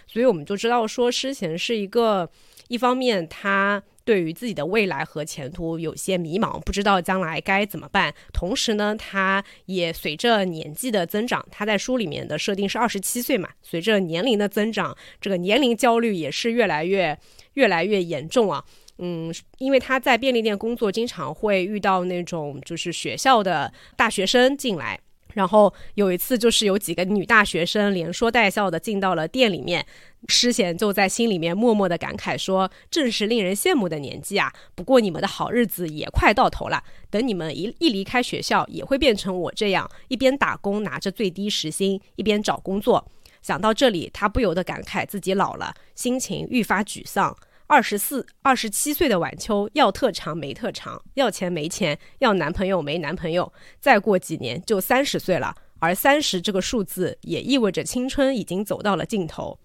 [0.06, 2.30] 所以我们就知道说，诗贤是一个
[2.68, 3.82] 一方面他。
[4.04, 8.12] 对于自己的未来和前途有些迷茫，不知道将来该怎么办。
[8.32, 13.48] 同时呢，他也随着年纪的增长，他在书里面的设定是二十七岁嘛。
[13.62, 17.16] 随着年龄的增长，这个年龄焦虑也是越来越
[17.54, 18.64] 越来越严重啊。
[19.04, 24.98] 嗯，因为他在便利店工作，经常会遇到那种就是学校的大学生进来。
[25.34, 29.84] 然后有一次，就是有几个女大学生连说带笑的进到了店里面，
[30.28, 34.52] 诗贤就在心里面默默的感慨说：“正是令人羡慕的年纪啊！
[34.74, 43.04] 不过你们的好日子也快到头了，等你们一一离开学校，也会变成我这样，一边打工拿着最低时薪，一边找工作。”
[43.40, 47.34] 想到这里，他不由得感慨自己老了，心情愈发沮丧。
[47.72, 53.50] 二十四、二十七岁的晚秋，要特长没特长，要钱没钱，要男朋友没男朋友。
[53.80, 59.58] 再过几年就三十岁了，而三十这个数字也意味着青春已经走到了尽头。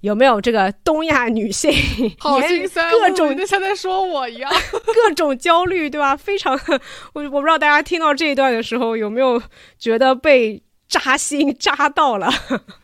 [0.00, 1.72] 有没有这个东亚女性？
[2.20, 4.52] 好心酸，各种就像在说我一样，
[5.08, 6.14] 各种焦虑，对吧？
[6.14, 6.52] 非常，
[7.14, 9.42] 我我不知道大家听到这一段的时候有没有
[9.78, 12.30] 觉得被扎心扎到了？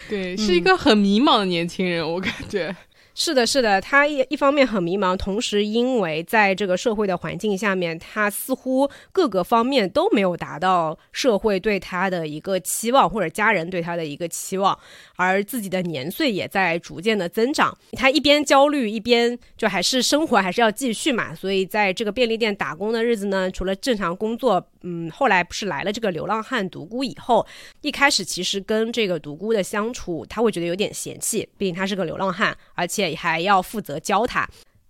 [0.08, 2.74] 对，是一个很迷茫的年轻人，我感觉。
[3.16, 14.76] 是的，是的，他一一方面很迷茫，同时因为在这个社会的环境下面，他似乎各个方面都没有达到社会对他的一个期望，或者家人对他的一个期望，
[15.16, 17.76] 而自己的年岁也在逐渐的增长。
[17.92, 21.34] 他一边焦虑，一边就还是生活还是要继续嘛。
[21.34, 27.46] 所以在这个便利店打工的日子呢，除了正常工作，嗯，后来不是来了这个流浪汉独孤以后，
[27.80, 33.14] 一开始其实跟这个独孤的相处，他会觉得有点嫌弃，毕竟他是个流浪汉，而且。
[33.16, 34.48] 还要负责教他，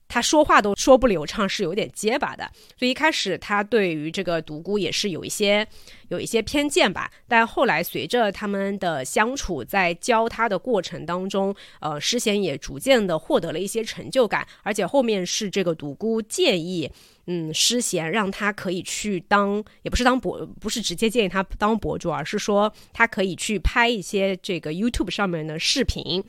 [0.08, 2.50] 他说话都说不流畅，是有点结巴的。
[2.78, 5.66] 所以一开始他对于这个独孤也是有一些。
[6.14, 7.10] 有一些偏见吧。
[7.29, 16.90] 但后来随着他们的相处，在教他的过程当中，呃，诗贤也逐渐的获得了一些成就感，而且后面是这个独孤建议。
[17.27, 26.23] 嗯，诗贤让他可以去当，也不是当博，不是直接建议他当博主，而是说他可以去拍一些这个 YouTube 上面的视频。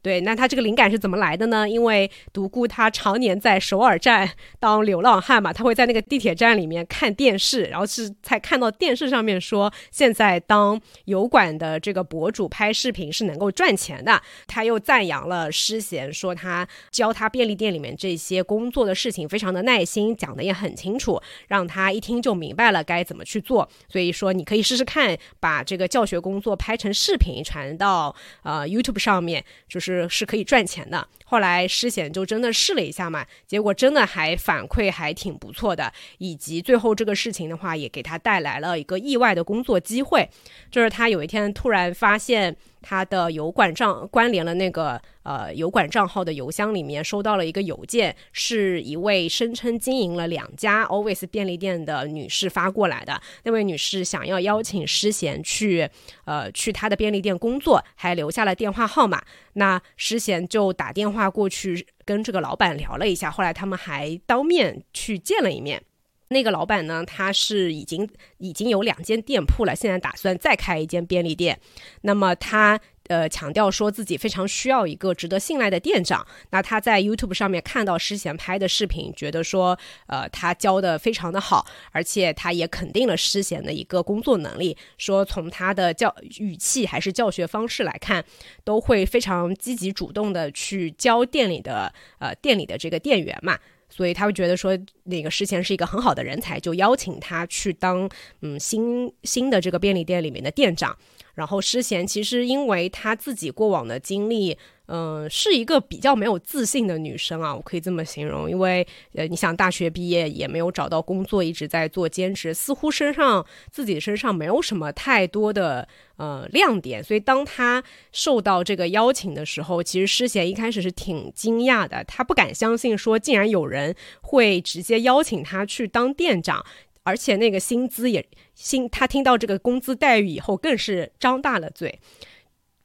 [0.00, 1.68] 对，那他这个灵感是怎么来的呢？
[1.68, 14.22] 因为独孤他常年在首尔站当流浪汉嘛，他会在那个地铁站里面看电视，然后是才看到电视上面说现在当油管的这个博主拍视频是能够赚钱的。
[14.46, 23.68] 他又赞扬了诗贤，说他教他便利店里面这些工作的事情非常的耐心，讲的也很清楚，让他一听就明白了该怎么去做。
[23.88, 28.14] 所以说你可以试试看，把这个教学工作拍成视频传到
[28.44, 29.80] 呃 YouTube 上面，就。
[29.80, 31.08] 是是可以赚钱的。
[31.24, 35.90] 后来诗贤就真的试了一下嘛，结果真的还反馈还挺不错的。
[36.18, 40.28] 以及最后这个事情的话，也给他带来了一个意外的工作机会，
[40.70, 42.56] 就是他有一天突然发现。
[42.80, 53.20] 他的油管账关联了那个呃油管账号的邮箱里面收到了一个邮件，是一位声称经营了两家 Always 便利店的女士发过来的。
[53.42, 55.90] 那位女士想要邀请诗贤去
[56.24, 59.20] 呃去她的便利店工作，还留下了电话号码。
[59.54, 65.82] 那诗贤就打电话过去跟这个老板聊了一下，后来他们还当面去见了一面。
[66.28, 68.08] 那个老板呢，他是已经
[68.38, 71.58] 已经有两间店铺了，现在打算再开一间便利店。
[72.02, 76.26] 那么他呃强调说自己非常需要一个值得信赖的店长。
[76.50, 88.22] 那他在 YouTube 上面看到诗贤拍的视频，觉得说呃他教的非常的好，而且他也肯定了诗贤的一个工作能力，说从他的教语气还是教学方式来看，
[88.64, 93.58] 都会非常积极主动的去教店里的呃店里的这个店员嘛。
[93.88, 98.08] 所以他会觉得说，那个诗贤是一个很好的人才，就邀请他去当
[98.42, 100.96] 嗯新新的这个便利店里面的店长。
[101.34, 104.56] 然后诗贤其实因为他自己过往的经历。
[104.90, 108.50] 嗯，是一个比较没有自信的女生啊，我可以这么形容。
[108.50, 115.86] 因为呃，你想大学毕业也没有找到工作，一直在做兼职，似乎身上自己身上没有什么太多的
[116.16, 117.04] 呃亮点。
[117.04, 126.64] 所以当她受到这个邀请的时候，其实诗贤一开始是挺惊讶的，她不敢相信说竟然有人会直接邀请她去当店长，
[127.02, 132.00] 而且那个薪资也薪，她听到这个工资待遇以后更是张大了嘴。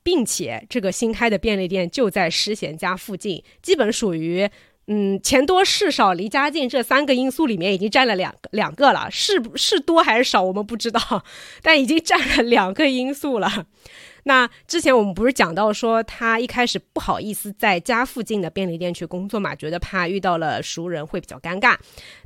[0.03, 4.49] 并且这个新开的便利店就在诗贤家附近，基本属于
[4.87, 11.23] 嗯钱多事少离家近这三个因素里面已经占了两两个了，是是多还是少我们不知道，
[11.61, 13.65] 但已经占了两个因素了。
[14.25, 21.77] 那之前我们不是讲到说他一开始不好意思在家附近的便利店去工作嘛，觉得怕遇到了熟人会比较尴尬。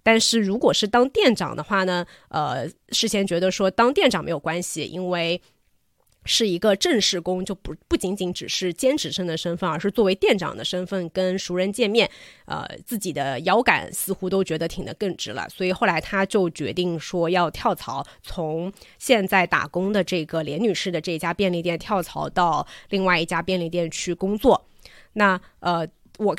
[0.04, 5.40] 但是如果是当店长的话呢，呃，事先觉得说当店长没有关系，因为。
[6.28, 12.08] 是一个正式工，就不不仅仅只是兼职生的身份，而是作为店长的身份跟熟人见面，
[12.46, 24.68] 呃，自己的腰杆似乎都觉得挺得更直了，所以后来他就决定说要跳槽，从现在打工的这个连女士的这家便利店跳槽到另外一家便利店去工作。
[25.14, 25.88] 那呃，
[26.20, 26.36] 我。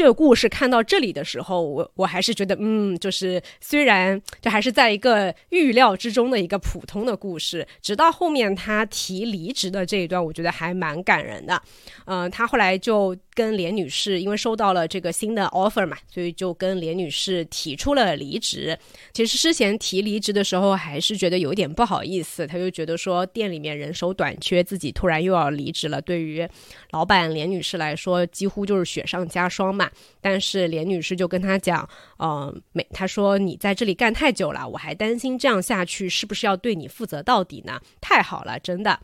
[0.00, 11.60] 这个故事看到这里的时候，我我还是觉得，嗯，就是虽然这还是在一个预料之中的一个普通的故事，直到后面他提离职的这一段，我觉得还蛮感人的。
[12.06, 13.14] 嗯，他后来就。
[13.40, 18.78] 跟连女士因为收到了这个新的 offer 嘛，所以就跟连女士提出了离职。
[19.14, 22.46] 其实之前提离职的时候，还是觉得有一点不好意思。
[22.46, 26.46] 他就觉得说店里面人手短缺，自己突然又要离职了，对于
[26.90, 29.90] 老板连女士来说，几乎就是雪上加霜嘛。
[30.20, 31.88] 但是连女士就跟他讲，
[32.18, 37.80] 嗯，没，他说你在这里干太久了，我还担心这样下去是不是要对你负责到底呢？
[38.02, 39.00] 太好了，真的，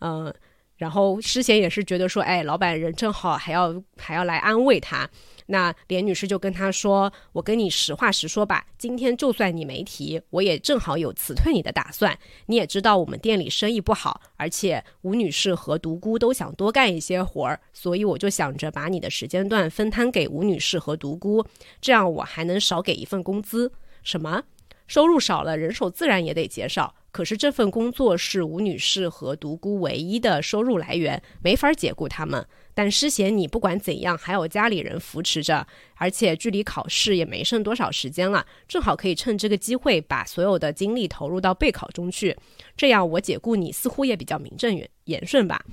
[0.00, 0.32] 嗯。
[0.76, 5.08] 然后诗贤也是觉得说，哎，老板人正好，还要还要来安慰他。
[5.46, 12.18] 那连女士就跟他说：“我跟你实话实说吧，今天就算你没提，我也正好有辞退你的打算。
[12.46, 21.44] 你也知道我们店里生意不好，而且吴女士和独孤都想多干一些活儿，所以我就想着把你的时间段分摊给吴女士和独孤，
[21.80, 23.70] 这样我还能少给一份工资。
[24.02, 24.42] 什么？
[24.86, 32.44] 收入少了，人手自然也得减少。”可是这份工作是吴女士和独孤唯一的收入来源，没法解雇他们。
[32.74, 35.64] 但诗贤，你不管怎样还有家里人扶持着，
[35.94, 42.36] 而且距离考试也没剩多少时间了，正好可以趁这个机会把所有的精力投入到备考中去。
[42.76, 45.64] 这样我解雇你似乎也比较名正言言顺吧。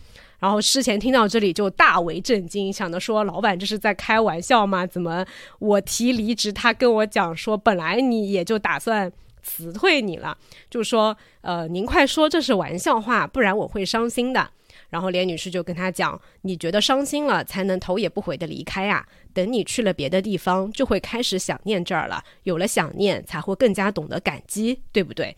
[0.42, 4.86] 然后诗贤听到这里就大为震惊，想着说：“老板这是在开玩笑吗？
[4.86, 5.26] 怎么
[5.60, 9.10] 我提离职，他跟我讲说，本来你也就打算。”
[9.44, 10.38] 辞退你了，
[10.70, 14.48] 就说呃，您快说这是玩笑话，不然我会伤心的。
[14.92, 19.04] 然后连女士就跟他讲：“你觉得伤心了，才能头也不回的离开啊？
[19.34, 22.24] 等你去了别的地方，就会开始想念这儿了。
[22.44, 25.36] 有了想念，才会更加懂得感激，对不对？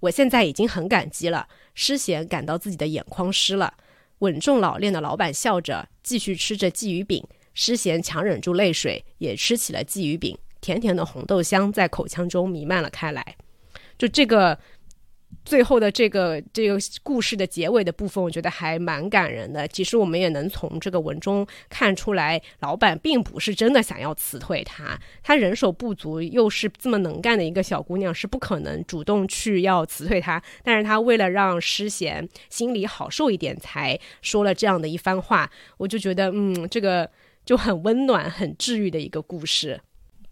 [0.00, 1.46] 我现在已经很感激了。”
[1.76, 3.72] 诗贤感到自己的眼眶湿了。
[4.18, 7.22] 稳重老练的老板笑着，继续吃着鲫鱼饼。
[7.54, 10.36] 诗贤强忍住泪水，也吃起了鲫鱼饼。
[10.60, 13.36] 甜甜的红豆香在口腔中弥漫了开来。
[13.96, 14.58] 就这个。
[15.44, 19.68] 最后的这个这个故事的结尾的部分，我觉得还蛮感人的。
[19.68, 30.42] 其实我们也能从这个文中看出来，老板并不是真的想要辞退她，他人手不足，又是这么能干的一个小姑娘，是不可能主动去要辞退她。
[30.62, 35.50] 但是她为了让诗贤心里好受一点，才说了这样的一番话。
[35.76, 37.10] 我就觉得，嗯，这个
[37.44, 39.80] 就很温暖、很治愈的一个故事。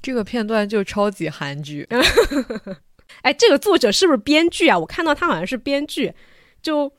[0.01, 1.87] 这个片段就超级韩剧。
[3.23, 4.79] 哎，这个作者是不是编剧啊？
[4.79, 6.13] 我看到他好像是编剧，
[6.61, 6.93] 就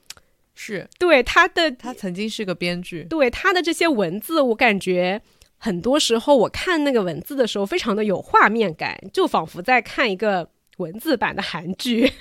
[0.56, 3.04] 是对他的，他曾经是个编剧。
[3.10, 5.22] 对他的这些文字，我感觉
[5.58, 12.12] 很多时候我看那个文字的时候，非常的有画面感，就仿佛在看一个文字版的韩剧。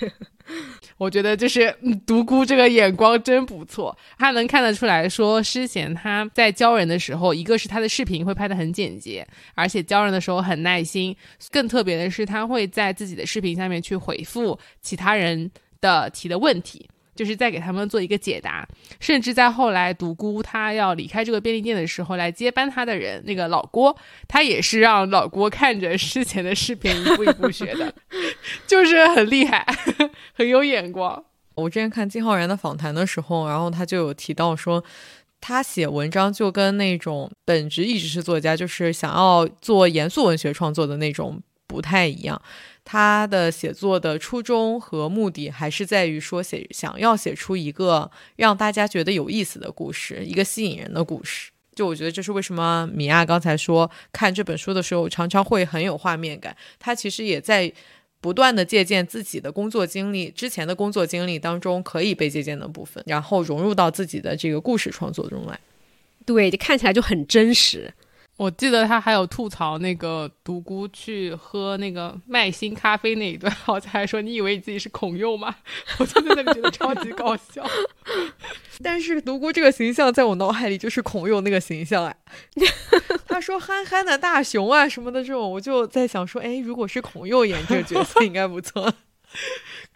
[0.97, 1.73] 我觉得就是
[2.05, 9.25] 独孤这个眼光真不错，他能看得出来说诗贤他在教人的时候，一个是他的视频会拍的很简洁，
[9.55, 11.15] 而且教人的时候很耐心，
[11.49, 15.49] 更特别的是他会在自己的视频下面去回复其他人
[15.79, 16.89] 的提的问题。
[17.15, 18.67] 就是在给他们做一个解答，
[18.99, 23.95] 甚至在后来独孤他要离开这个便利店的时候，来接班他的人那个老郭，
[24.27, 27.93] 他也是让老郭看着之前的视频一步一步学的，
[28.65, 29.65] 就是很厉害，
[30.33, 31.23] 很有眼光。
[31.55, 34.83] 我之前看金浩然的访谈的时候，然后他就有提到说，
[35.39, 42.41] 他写文章就跟那种本职一直是作家，就是想要做严肃文学创作的那种不太一样。
[42.85, 51.49] 他的写作的初衷和目的还是在于说写想要写出一个让大家觉得有意思的故事，一个吸引人的故事。
[51.73, 56.55] 就我觉得这是为什么米娅刚才说看这本书的时候常常会很有画面感。
[56.77, 57.71] 他其实也在
[58.21, 65.59] 不断的借鉴自己的工作经历，之前的工作经历当中可以被借鉴的部分，然后融入到自己的这个故事创作中来。
[66.25, 67.93] 对，就看起来就很真实。
[68.43, 75.55] 我记得他还有吐槽那个独孤去喝那个麦新咖啡那一段，好像还说你以为你自己是孔侑吗？
[75.97, 77.65] 我就在那里觉得超级搞笑。
[78.83, 82.15] 但是独孤这个形象在我脑海里就是孔侑那个形象哎。
[83.29, 88.93] 他说憨憨的大熊啊什么的这种，我就在想说，哎，如果是孔侑演这个角色应该不错。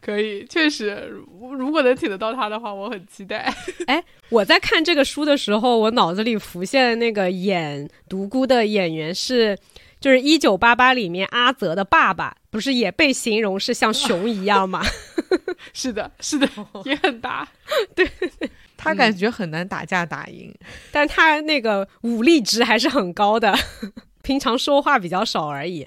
[0.07, 1.21] 可以，确实，
[1.57, 3.53] 如果能请得到他的话，我很期待。
[3.87, 9.57] 哎，我在看这个书的时候，我脑子里浮现的那个演独孤的演员是，
[9.99, 14.81] 就是《一九八八》里面阿泽的爸爸，不是也被形容是像熊一样吗？
[15.75, 16.47] 是的，是的，
[16.85, 17.45] 也很大。
[17.93, 18.09] 对，
[18.77, 20.55] 他感觉很难打架打赢，
[20.89, 23.53] 但他那个武力值还是很高的，
[24.23, 25.85] 平常说话比较少而已。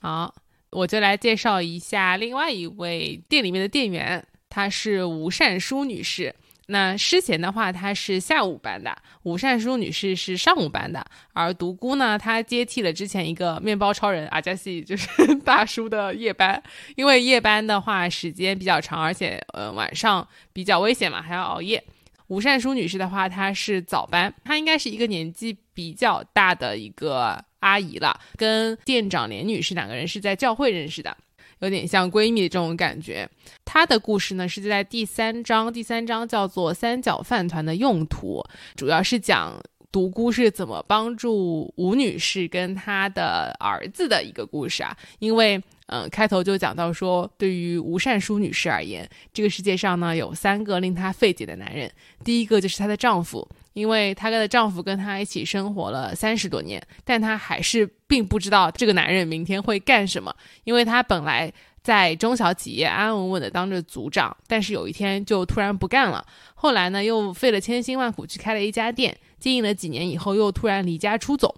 [0.00, 0.32] 好。
[0.76, 6.34] 我就来介绍一下另外一位店里面的店员，她是吴善淑女士。
[6.66, 8.90] 那诗贤的话，她是下午班的；
[9.22, 11.02] 吴善淑女士是上午班的。
[11.32, 15.08] 而独孤呢，她接替了之前一个面包超人阿加西，就是
[15.42, 16.62] 大叔的夜班。
[16.94, 21.82] 因为夜班的话时间比较长，而且呃晚上比较危险嘛，还要熬夜。
[22.28, 27.44] 吴善书女士的话，她是早班，她应该是一个年纪比较大的一个。
[27.60, 31.16] 阿姨了，跟店长连女士两个人是在教会认识的，
[31.58, 33.28] 有点像闺蜜的这种感觉。
[33.64, 38.40] 她的故事呢是在第三章，第三章叫做“三角饭团的用途”，
[38.76, 39.60] 主要是讲
[39.96, 44.94] 独孤是怎么帮助吴女士跟她的儿子的一个故事啊。
[45.20, 51.90] 因为，嗯，开头就讲到说，对于吴善书女士而言，这个世界上呢有三个令她费解的男人，
[52.22, 53.48] 第一个就是她的丈夫。
[53.72, 60.34] 因为她的丈夫跟她一起生活了三十多年，但她还是并不知道这个男人明天会干什么。
[60.64, 61.50] 因为她本来
[61.82, 66.26] 在中小企业安安稳稳的当着组长，但是有一天就突然不干了。
[66.54, 71.54] 后来呢，又费了千辛万苦去开了一家店，经营了几年以后，又突然离家出走，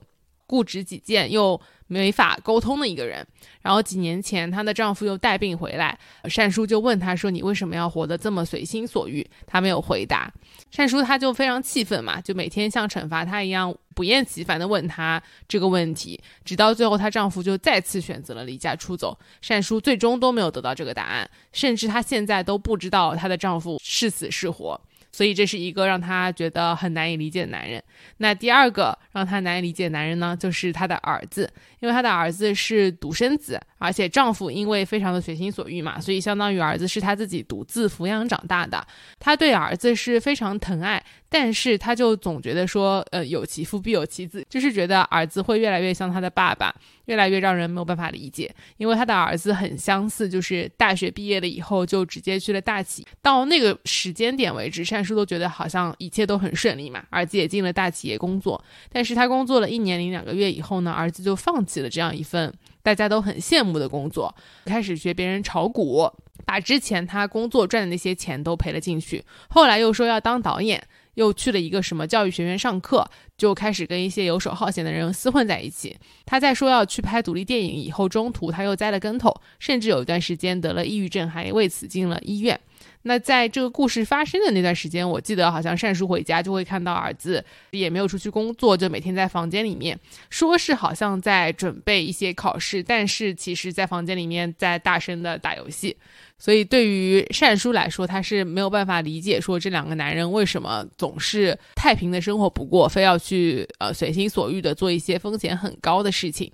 [0.47, 1.61] 固执己见又。
[1.91, 3.27] 没法沟通的一个人，
[3.63, 5.99] 然后几年前她的丈夫又带病回来，
[6.29, 10.31] 善叔就问她说：“你为什么要活得这么随心所欲？”她没有回答，
[10.71, 24.79] 善叔她就非常气愤嘛，就每天像惩罚她一样不厌其烦地问她这个问题，直到最后她丈夫就再次选择了离家出走，善叔最终都没有得到这个答案，甚至她现在都不知道她的丈夫是死是活。
[25.19, 27.83] 所以这是一个让他觉得很难以理解的男人。
[28.19, 38.85] 那第二个让他难以理解的男人呢，就是他的儿子，因为他的儿子是独生子，而且丈夫因为非常的随心所欲嘛，所以相当于儿子是他自己独自抚养长大的。
[39.19, 46.75] 他对儿子是非常疼爱，但是他就总觉得说，呃，有其父必有其子，就是觉得儿子会越来越像他的爸爸，
[47.07, 48.55] 越来越让人没有办法理解。
[48.77, 58.63] 因为他的儿子很相似，就是大学毕业了以后就直接去了大企，到那个时间点为止，善叔都觉得好像一切都很顺利嘛，儿子也进了大企业工作。
[58.91, 62.53] 但是他工作了一年零两个月以后呢，儿子就放弃了这样一份
[62.89, 64.35] 大家都很羡慕的工作，
[64.65, 66.11] 开始学别人炒股，
[66.47, 69.23] 把之前他工作赚的那些钱都赔了进去。
[69.51, 70.83] 后来又说要当导演，
[71.19, 73.05] 又去了一个什么教育学院上课，
[73.37, 75.99] 就开始跟一些游手好闲的人厮混在一起。
[76.25, 82.59] 他在说要去拍独立电影以后，中途他又栽了跟头，甚至有一段时间得了抑郁症，还为此进了医院。
[83.03, 89.99] 那在这个故事发生的那段时间，我记得好像善叔回家就会看到儿子也没有出去工作，就每天在房间里面，
[90.31, 95.97] 说是好像在准备一些考试，但是其实在房间里面在大声的打游戏。
[96.39, 106.51] 所以对于善叔来说，他是没有办法理解说这两个男人为什么总是太平的生活不过，非要去呃随心所欲的做一些风险很高的事情。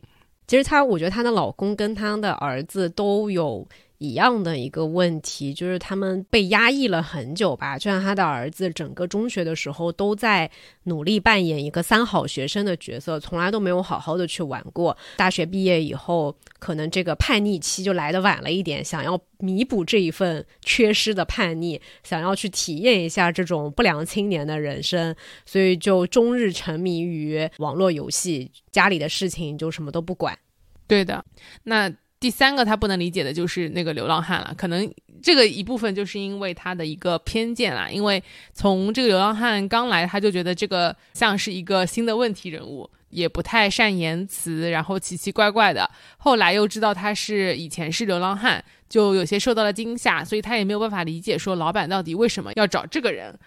[0.47, 3.67] 其实她，我觉得她的老公跟她的儿子都有。
[4.05, 7.79] 一样的一个问题，就是他们被压抑了很久吧。
[7.79, 10.51] 就像他的儿子，整个中学的时候都在
[10.83, 14.97] 努力扮演一个三好学生的角色，从来都没有好好的去玩过。
[15.17, 25.15] 大学毕业以后，可能这个叛逆期就来的晚了一点，想要弥补这一份缺失的叛逆，想要去体验一下这种不良青年的人生，
[25.47, 30.39] 所以就终日沉迷于网络游戏，家里的事情就什么都不管。
[30.87, 31.25] 对的，
[31.63, 31.91] 那。
[32.25, 34.91] 第三个他不能理解的就是那个流浪汉了，可能
[35.23, 38.23] 这个一部分就是因为他的一个偏见啦，因为
[38.55, 45.91] 从这个流浪汉刚来，他就觉得这个像是一个新的问题人物，也不太善言辞，然后奇奇怪怪的。
[46.17, 53.39] 后来又知道他是以前是流浪汉，就有些受到了惊吓，所以他也没有办法理解说老板到底为什么要找这个人。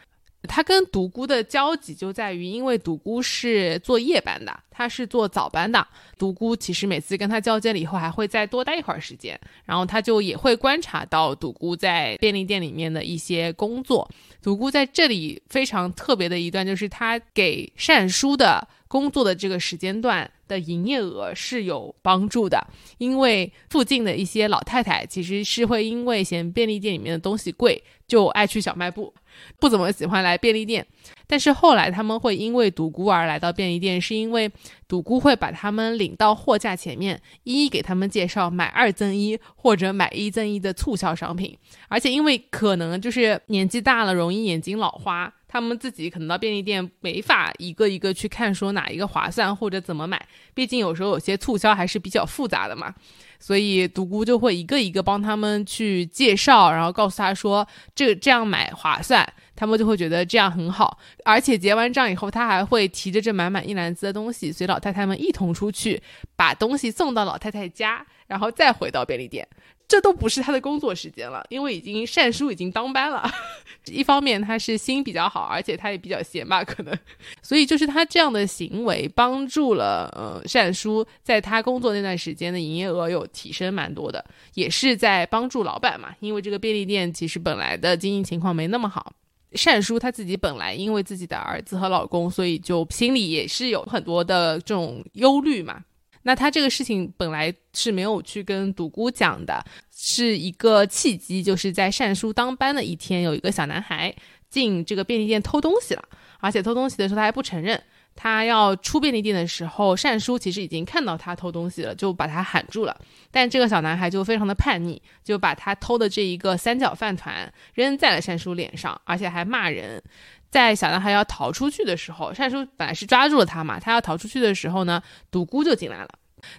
[0.47, 5.85] 他跟独孤的交集就在于，因为独孤是做夜班的，他是做早班的。
[6.17, 14.09] 独孤其实每次跟他交接了以后，还会再多待一会儿时间，然后他就也会观察到独孤在便利店里面的一些工作。
[14.41, 22.65] 独孤在这里非常特别的一段，就是他给善书的工作的这个时间段的营业额是有帮助的，
[22.97, 29.13] 因为附近的一些老太太其实是会因为嫌便利店里面的东西贵，就爱去小卖部。
[29.59, 30.85] 不怎么喜欢来便利店，
[31.25, 34.51] 但是后来他们会因为独孤而来到便利店，是因为
[34.87, 41.57] 独孤会把他们领到货架前面，一一给他们介绍买二赠一或者买一赠一的促销商品。
[41.87, 52.93] 而且因为可能就是年纪大了，容易眼睛老花，他们自己可能到便利店没法一个一个去看说哪一个划算或者怎么买，毕竟有时候有些促销还是比较复杂的嘛。
[53.39, 59.27] 所以独孤就会一个一个帮他们去介绍，然后告诉他说这这样买划算，
[59.57, 60.97] 他们就会觉得这样很好。
[61.25, 66.01] 而且结完账以后，他还会提着这满满一篮子的东西，随老太太们一同出去，
[66.37, 69.45] 把东西送到老太太家，然后再回到便利店。
[69.89, 73.23] 这都不是他的工作时间了，因为已经善叔已经当班了。
[73.87, 76.93] 一方面他是心比较好，而且他也比较闲吧，可能，
[77.41, 86.13] 所以就是他这样的行为帮助了呃善叔在他工作那段时间的营业额有提升蛮多的，也是在帮助老板嘛。
[86.19, 89.13] 因为这个便利店其实本来的经营情况没那么好，
[89.53, 95.83] 善叔他自己本来因为自己的儿子和老公，所以就心里也是有很多的这种忧虑嘛。
[96.23, 99.63] 那他这个事情本来是没有去跟独孤讲的，
[99.95, 104.13] 是一个契机，就是在善叔当班的一天，有一个小男孩
[104.49, 106.03] 进这个便利店偷东西了，
[106.39, 107.81] 而且偷东西的时候他还不承认。
[108.17, 112.99] 他要出便利店的时候，善叔其实已经看到他偷东西了，就把他喊住了。
[113.31, 120.03] 但这个小男孩就非常的叛逆，就把他偷的这一个三角饭团扔在了善叔脸上，而且还骂人。
[120.49, 123.79] 在小男孩要逃出去的时候，善叔本来是抓住了他嘛。
[123.79, 126.09] 他要逃出去的时候呢，独孤就进来了。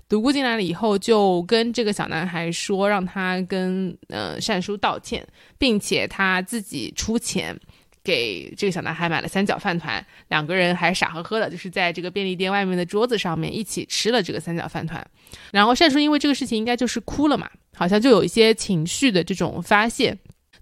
[0.09, 7.59] 独孤进来了以后，就跟这个小男孩说，让他跟呃善叔道歉，并且他自己出钱
[8.09, 10.03] 给这个小男孩买了三角饭团。
[10.29, 15.07] 两个人还傻呵呵的，就是在这个便利店外面的桌子上面一起吃了这个三角饭团。
[15.53, 20.17] 然后善叔因为这个事情应该就是哭了嘛，好像就有一些情绪的这种发泄。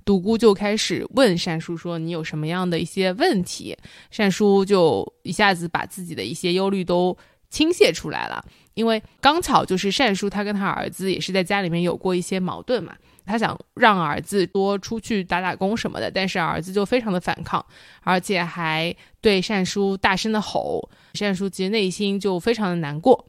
[0.05, 3.77] 独孤就开始问善叔说：“你有什么样的一些问题？”
[4.11, 7.17] 善叔就一下子把自己的一些忧虑都
[7.51, 8.45] 倾泻出来了。
[8.75, 12.95] 因为刚巧就是善叔他跟他儿子也是在家里面有过一些矛盾嘛，
[13.27, 17.65] 他想让儿子多出去打打工什么的，但是儿子就非常的反抗，
[18.03, 20.89] 而且还对善叔大声的吼。
[21.15, 23.27] 善叔其实内心就非常的难过。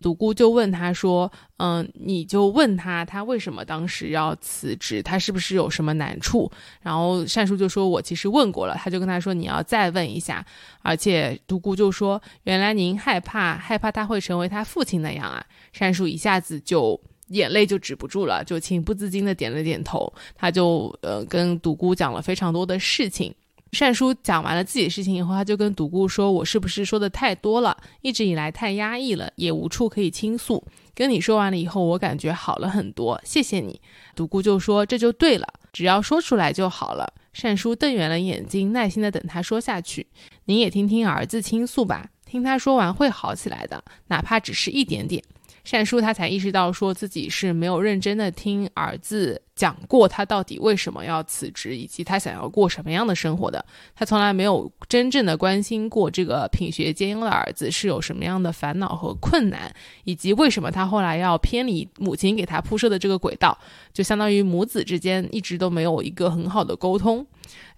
[0.00, 5.02] 独孤就问他说：“嗯，你就问他，他为什么当时要辞职？
[5.02, 6.48] 他是不是有什么难处？”
[6.82, 10.46] 然后善叔就说：“我其实问过了。”他就跟他说：“你要再问一下。”
[10.82, 20.12] 而且独孤就说：“原来您害怕，害怕他会成为他父亲那样啊？”善叔一下子就眼泪就止不住了，就情不自禁的点了点头。
[20.34, 23.34] 他就呃跟独孤讲了非常多的事情。
[23.72, 27.76] 善书讲完了自己的事情以后，他就跟独孤说：“我是不是说的太多了？
[28.00, 30.64] 一直以来太压抑了，也无处可以倾诉。
[30.94, 33.78] 跟你说完了以后，我感觉好了很多，谢谢你。”
[34.16, 40.06] 独孤就说：“这就对了，只要说出来就好了。”善书瞪圆了眼睛，耐心的等他说下去。
[40.46, 45.22] 您也听听儿子倾诉吧，听他说完会好起来的，哪怕只是一点点。
[45.68, 53.64] 善叔他才意识到，说自己是没有认真的听儿子讲过他到底为什么要辞职，以及他想要过什么样的生活的。
[53.96, 63.58] 他从来没有真正的关心过这个品学兼优的儿子是有什么样的烦恼和困难，以及为什么他后来要偏离母亲给他铺设的这个轨道，
[63.92, 67.26] 就相当于母子之间一直都没有一个很好的沟通。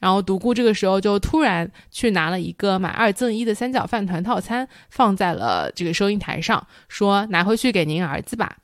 [0.00, 8.58] 然后独孤这个时候就突然去拿了一个买二赠一的三角饭团套餐，放在了这个收银台上，说拿回去给您儿子吧。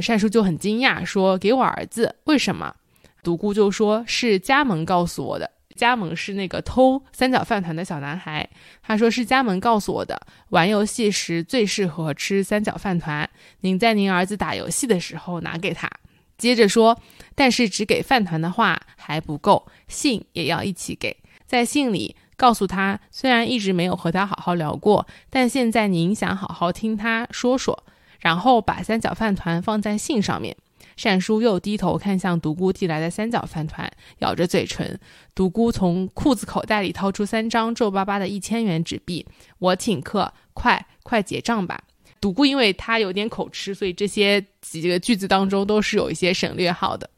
[0.00, 2.16] 善叔就很惊讶，说给我儿子？
[2.24, 2.74] 为什么？
[3.22, 8.48] 独孤就说是加盟告诉我的，加盟是那个偷三角饭团的小男孩。
[8.82, 10.20] 他说是加盟告诉我的，
[10.50, 13.28] 玩游戏时最适合吃三角饭团。
[13.60, 15.90] 您在您儿子打游戏的时候拿给他。
[16.38, 16.98] 接着说，
[17.34, 21.16] 但是只给饭团的话还不够，信也要一起给。
[21.44, 27.84] 在信里告诉他，虽然一直没有和他好好聊过，但现在您想好好听他说说。
[28.18, 30.56] 然后把三角饭团放在信上面。
[30.96, 33.88] 善叔又低头看向独孤递来的三角饭团，
[34.18, 34.98] 咬着嘴唇。
[35.32, 39.24] 独孤从裤子口袋里掏出三张皱巴巴的一千元纸币，
[39.60, 41.80] 我请客，快快结账吧。
[42.20, 47.08] 独孤因为他有点口吃，所以这些几个句子当中都是有一些省略号的。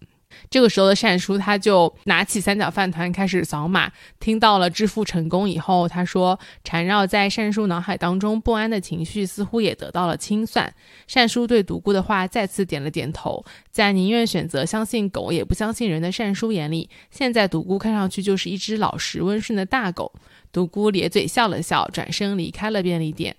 [0.50, 10.74] 这个时候的善叔他就拿起三角饭团开始扫码，听到了支付成功以后，他说缠绕在善叔脑海当中不安的情绪似乎也得到了清算。
[11.06, 20.12] 善叔对独孤的话再次点了点头，在宁愿选择相信狗也不相信人的善叔眼里，现在独孤看上去就是一只老实温顺的大狗。
[20.50, 23.36] 独孤咧嘴笑了笑，转身离开了便利店。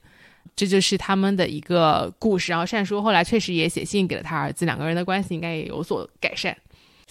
[0.55, 2.53] 这就是他们的一个故事。
[2.53, 6.55] 然后善叔后来确实也写信给了他儿子，两个人的关系应该也有所改善。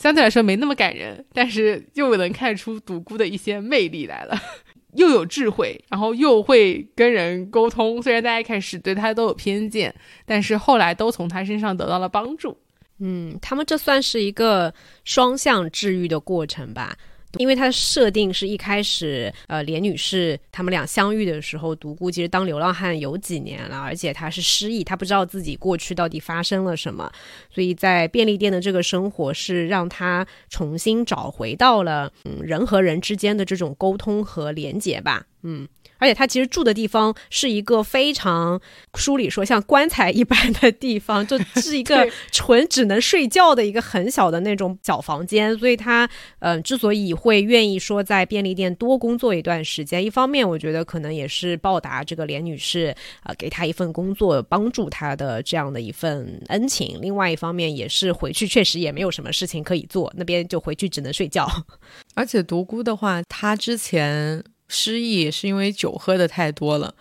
[0.00, 4.34] 相对来说没那么感人，但是又能看出独孤的一些魅力来了，
[4.96, 8.02] 又有智慧，然后又会跟人沟通。
[8.02, 9.94] 虽然大家一开始对他都有偏见，
[10.24, 12.56] 但是后来都从他身上得到了帮助。
[13.00, 14.72] 嗯，他们这算是一个
[15.04, 16.96] 双向治愈的过程吧。
[17.38, 27.10] 因为它的设定是一开始，呃，连女士他们俩相遇的时候，独孤其实当流浪汉有几年了，而且他是失忆，他不知道自己过去到底发生了什么，
[27.54, 35.66] 所以在便利店的这个生活是让他重新找回到了嗯人和人之间的这种沟通和连接吧，嗯。
[35.98, 38.58] 而且他其实住的地方是一个非常
[38.94, 45.54] 书里说像棺材一般的地方， 就是一个纯只能睡觉的一个很小的那种小房间。
[45.58, 61.46] 所以他嗯，之所以会愿意说在便利店多工作一段时间，一方面我觉得可能也是报答这个连女士啊给他一份工作，帮助他的这样的一份恩情；另外一方面也是回去确实也没有什么事情可以做，那边就回去只能睡觉。
[62.14, 64.42] 而且独孤的话，他之前。
[64.70, 66.94] 失忆是因为酒喝的太多了。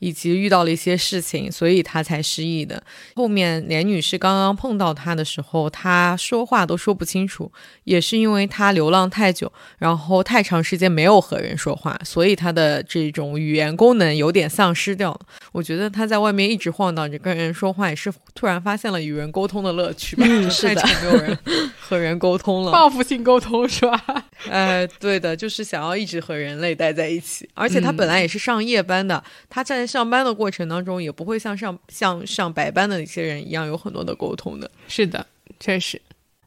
[0.00, 2.82] 以及遇到了一些事情，所以他才失忆的。
[3.14, 7.52] 后面连女士刚刚碰到他的时候，他说话都说不清楚，
[7.84, 15.20] 也是因为他流浪太久，然后太长时间没有和人说话，所以他的这种语言功能有点丧失掉了。
[15.52, 20.24] 我觉得他在外面一直晃荡着跟人说话，也是突然发现了与人沟通的乐趣吧。
[20.48, 21.38] 是的，没有人
[21.78, 24.24] 和人沟通了，报复性沟通是吧？
[24.48, 27.46] 哎，对的，就是想要一直和人类待在一起。
[27.52, 29.89] 而且他本来也是上夜班的，他在。
[29.90, 34.70] 上班的过程当中，也不会像上像上白班的一些人一样有很多的沟通的。
[34.86, 35.26] 是的，
[35.58, 36.00] 确实。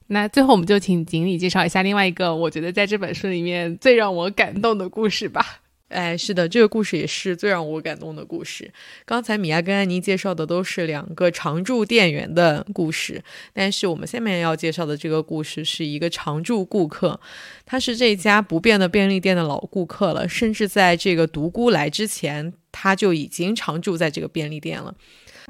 [0.08, 5.62] 那最后，我们就请锦鲤介绍一下另外一个我觉得在这本书里面最让我感动的故事吧。
[5.90, 8.72] 哎，是的，这个故事也是最让我感动的故事。
[9.06, 13.24] 刚才米娅跟安妮介绍的都是两个常驻店员的故事，
[13.54, 17.20] 但是我们下面要介绍的这个故事是一个常驻顾客，
[17.64, 24.96] 他是这家不变的便利店的老顾客了，甚至在这个独孤来之前，他就已经常驻在这个便利店了。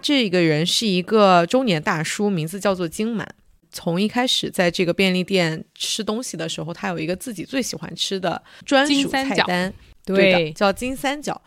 [0.01, 3.25] 这个人是一个中年大叔，名字叫做金满。
[3.71, 9.73] 从一开始在这个便利店吃东西的时候，他有一个自己最喜欢吃的专属菜单，
[10.05, 11.41] 对，叫金三角，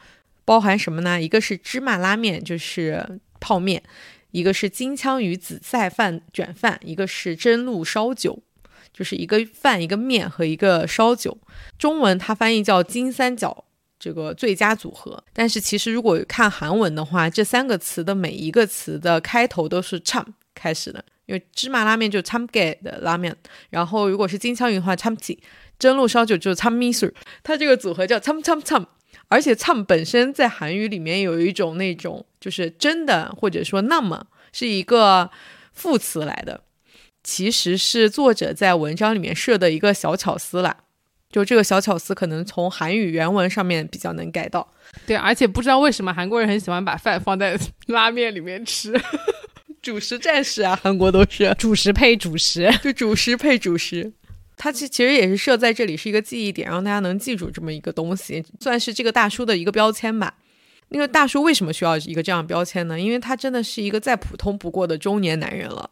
[0.45, 1.21] 包含什么呢？
[1.21, 3.81] 一个是芝麻拉面，就是泡面；
[4.31, 8.43] 一个是金枪鱼紫菜饭卷饭；一个是蒸露烧酒，
[8.93, 11.37] 就是一个饭一个面和一个烧酒。
[11.79, 13.65] 中文它翻译叫金三角。
[13.99, 23.35] 这个最佳组合，但是其实如果看韩文的话，这三个词的每一个词的开头都是昌开始的，因为芝麻拉面就是 chamge 的拉面，
[23.71, 25.39] 然后如果是金枪鱼的话，chamji，
[25.79, 27.13] 蒸鹿烧酒就是 chamisu，
[27.43, 28.85] 它这个组合叫 cham cham cham，
[29.29, 35.31] 而且 cham 本身在韩语里面有一种那种就是真的或者说那么是一个
[35.73, 36.63] 副词来的，
[37.23, 40.77] 其实是作者在文章里面设的一个小巧思啦。
[41.29, 44.67] 就这个小巧思，可能从韩语原文上面比较能 get 到。
[45.07, 47.59] 对，而且不知道为什么韩国人很喜欢把饭放在
[47.89, 48.99] 拉面里面吃，
[49.87, 54.13] 主食战士啊，韩国都是主食配主食， 就主食配主食。
[54.57, 60.35] 它其其实也是设在这里是一个记忆点，让大家能记住这么一个东西，算是这个大叔的一个标签吧。
[60.89, 62.99] 那个大叔为什么需要一个这样标签呢？
[62.99, 65.89] 因为他真的是一个再普通不过的中年男人了。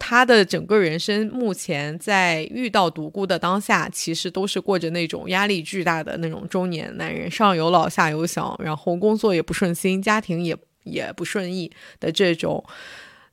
[0.00, 11.70] 他的整个人生目前在遇到独孤的当下，其实都是过着那种压力巨大的那种中年男人，上有老下有小，然后工作也不顺心，家庭也也不顺意
[12.00, 12.64] 的这种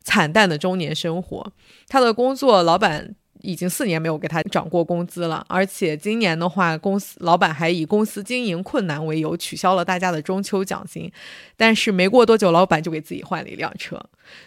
[0.03, 1.51] 惨淡的中年生活。
[1.87, 3.15] 他的工作，老板。
[3.45, 11.11] 已经四年没有给他涨过工资了，而且今年的话，公司老板还以公司经营困难为由取消了大家的中秋奖金。
[11.57, 14.01] 但是没过多久，老板就给自己换了一辆车，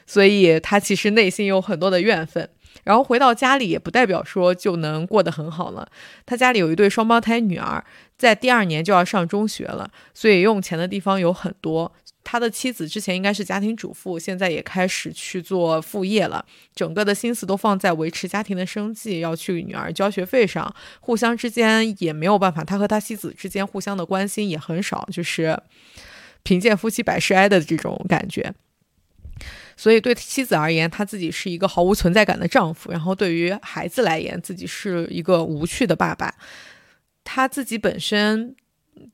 [0.07, 2.49] 所以他其实内心有很多的怨愤。
[2.85, 5.87] 然后回到家里也不代表说就能过得很好了。
[6.25, 7.85] 他家里有一对双胞胎女儿，
[8.17, 11.93] 在第二年就要上中学了，所以用钱的地方有很多。
[12.29, 25.57] 他的妻子之前应该是家庭主妇，现在也开始去做副业了，整个的心思都放在维持家庭的生计，要去女儿交学费上，互相之间也没有办法，他和他妻子之间互相的关心也很少，就是
[26.43, 28.53] 贫贱夫妻百事哀的这种感觉。
[29.77, 36.35] 所以对妻子而言，他自己是一个毫无存在感的丈夫；然后对于孩子来言，自己是一个无趣的爸爸。
[37.22, 38.57] 他自己本身。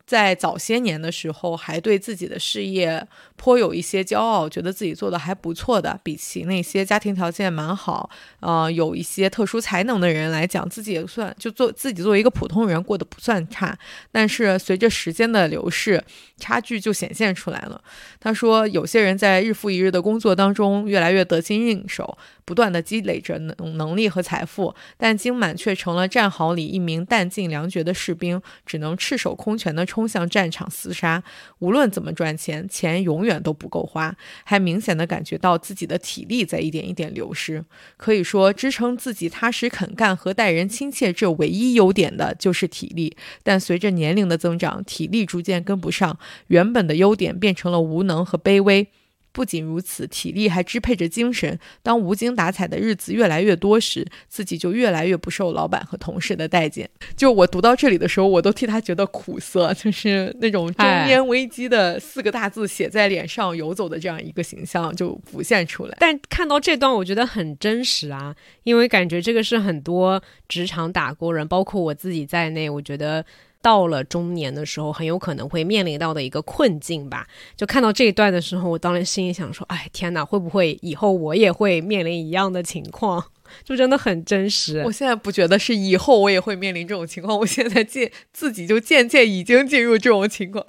[0.06, 3.06] 在早些年的时候，还对自己的事业
[3.36, 5.98] 颇有一些骄傲，觉得自己做的还不错的。
[6.02, 8.08] 比起那些家庭条件蛮好，
[8.40, 13.76] 呃，有一些特殊才能的人来讲，自己也算就做自己作为一个普通人过得不算差。
[14.10, 16.02] 但是随着时间的流逝，
[16.36, 17.82] 差距就显现出来了。
[18.20, 22.16] 他说，有些人在日复一日的工作当中，越来越得心应手。
[22.44, 31.22] 不断的积累着能能力和财富，但金满却成了战壕里一名弹尽粮绝的士兵，只能赤手空拳地冲向战场厮杀。
[31.60, 34.14] 无论怎么赚钱，钱永远都不够花，
[34.44, 37.64] 还明显的感觉到自己的体力在一点一点流失。
[37.96, 43.16] 可以说，支撑自己踏实肯干和待人亲切这唯一优点的就是体力。
[43.42, 46.18] 但随着年龄的增长，体力逐渐跟不上，
[46.48, 48.88] 原本的优点变成了无能和卑微。
[49.32, 51.58] 不仅如此，体力还支配着精神。
[51.82, 56.88] 当无精打采的日子越来越多时，自己就越来越不受老板和同事的待见。
[57.16, 65.96] 就我读到这里的时候，我都替他觉得苦涩，就是那种中年危机的四个大字写在脸上游走的这样一个形象就浮现出来。
[65.98, 73.24] 但看到这段，我觉得很真实啊，因为感觉这个是很多职场打工人，包括我自己在内，我觉得。
[73.62, 77.26] 到了中年的时候，很有可能会面临到的一个困境吧。
[77.56, 83.24] 就看到这一段的时候，我当然心里想说：“哎，天哪，会不会以后我也会面临一样的情况？”
[83.64, 84.82] 就真的很真实。
[84.86, 90.66] 我现在不觉得是以后我也会面临这种情况， 我现在渐自己就渐渐已经进入这种情况，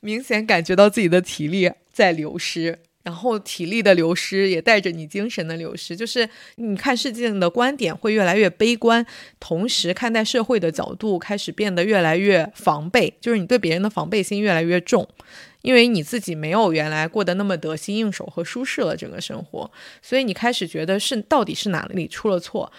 [0.00, 2.80] 明显感觉到自己的体力在流失。
[3.06, 9.06] 然后体力的流失也带着你精神的流失，就是你看事情的观点会越来越悲观，
[9.38, 15.08] 同时看待社会的角度开始变得越来越防备，就是你对别人的防备心越来越重，
[15.62, 19.70] 因为你自己没有原来过得那么得心应手和舒适了整个生活，
[20.02, 22.72] 所以你开始觉得是到底是哪里出了错，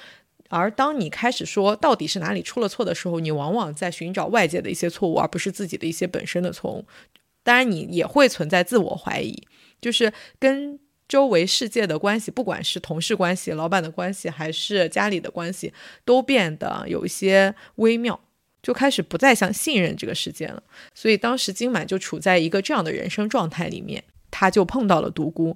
[0.49, 6.83] 而当你开始说到底是哪里出了错的时候，你往往在寻找外界的一些错误，而不是自己的一些本身的错误，
[7.43, 9.41] 当然你也会存在自我怀疑。
[9.81, 15.73] 就是跟周围世界的关系，不管是同事关系、老板的关系，还是家里的关系，
[16.03, 18.19] 都变得有一些微妙，
[18.61, 20.61] 就开始不再想信任这个世界了。
[20.93, 25.55] 所以当时金满就处在一个这样的人生状态里面，他就碰到了独孤。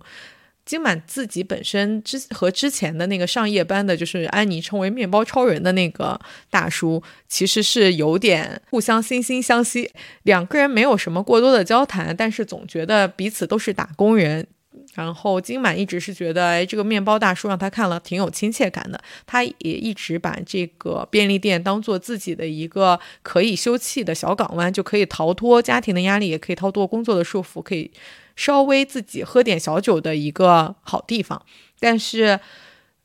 [0.72, 6.18] 金满自己本身之和之前的那个上夜班的，就是安妮称为面包超人的那个
[6.50, 9.92] 大叔，其实是有点互相惺惺相惜。
[10.24, 14.48] 两个人没有什么过多的交谈，但是总觉得彼此都是打工人，
[14.94, 18.98] 然后金满一直是觉得，哎，这个面包大叔让他看了挺有亲切感的。
[19.28, 27.92] 他也一直把这个便利店当做自己的一个可以休憩的小港湾，就可以逃脱家庭的压力，也可以逃脱工作的束缚，可以
[28.36, 31.46] 稍微自己喝点小酒的一个好地方。
[31.80, 32.40] 但是，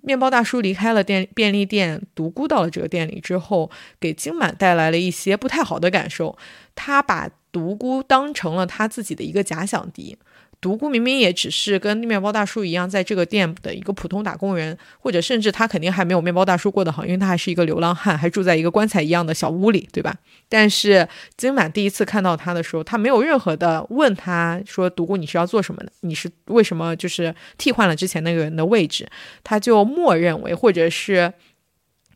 [0.02, 6.36] 面包大叔离开了店便利店，独孤到了这个店里之后，给金满带来了一些不太好的感受。
[6.74, 10.16] 他把独孤当成了他自己的一个假想敌。
[10.60, 20.14] 独孤明明也只是跟面包大叔一样，在这个店的一个普通打工人，或者甚至他肯定还没有面包大叔过得好，因为他还是一个流浪汉，还住在一个棺材一样的小屋里，对吧？
[20.48, 25.92] 但是金满第一次看到他的时候，他没有任何的问他说：“独孤，你是要做什么的？
[26.00, 29.08] 你是为什么就是替换了之前那个人的位置？”
[29.44, 31.32] 他就默认为，或者是。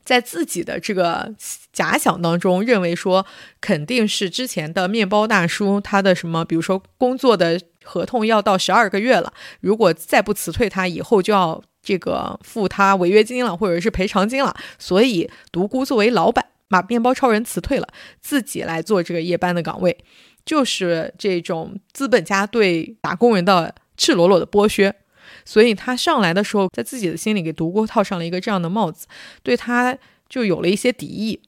[0.03, 1.33] 在自己的这个
[1.73, 3.25] 假想当中，认为说
[3.61, 14.55] 肯定是之前的面包大叔，他的什么，比如说工作的合同要到十二个月了，如果再不辞退他，以后就要这个付他违约金了，或者是赔偿金了。
[14.79, 17.89] 所以独孤作为老板，把面包超人辞退了，
[18.21, 19.97] 自己来做这个夜班的岗位，
[20.45, 24.95] 就是这种资本家对打工人的赤裸裸的剥削。
[25.45, 29.07] 所以他上来的时候，在自己的心里给独孤套上了一个这样的帽子，
[29.43, 29.97] 对他
[30.29, 31.41] 就有了一些敌意。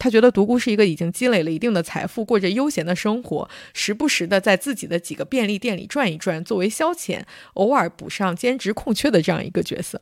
[0.00, 7.22] 他觉得独孤是一个已经积累了一定的财富，过着悠闲的生活，时不时的在自己的几个便利店里转一转，作为消遣，
[7.54, 10.00] 偶尔补上兼职空缺的这样一个角色。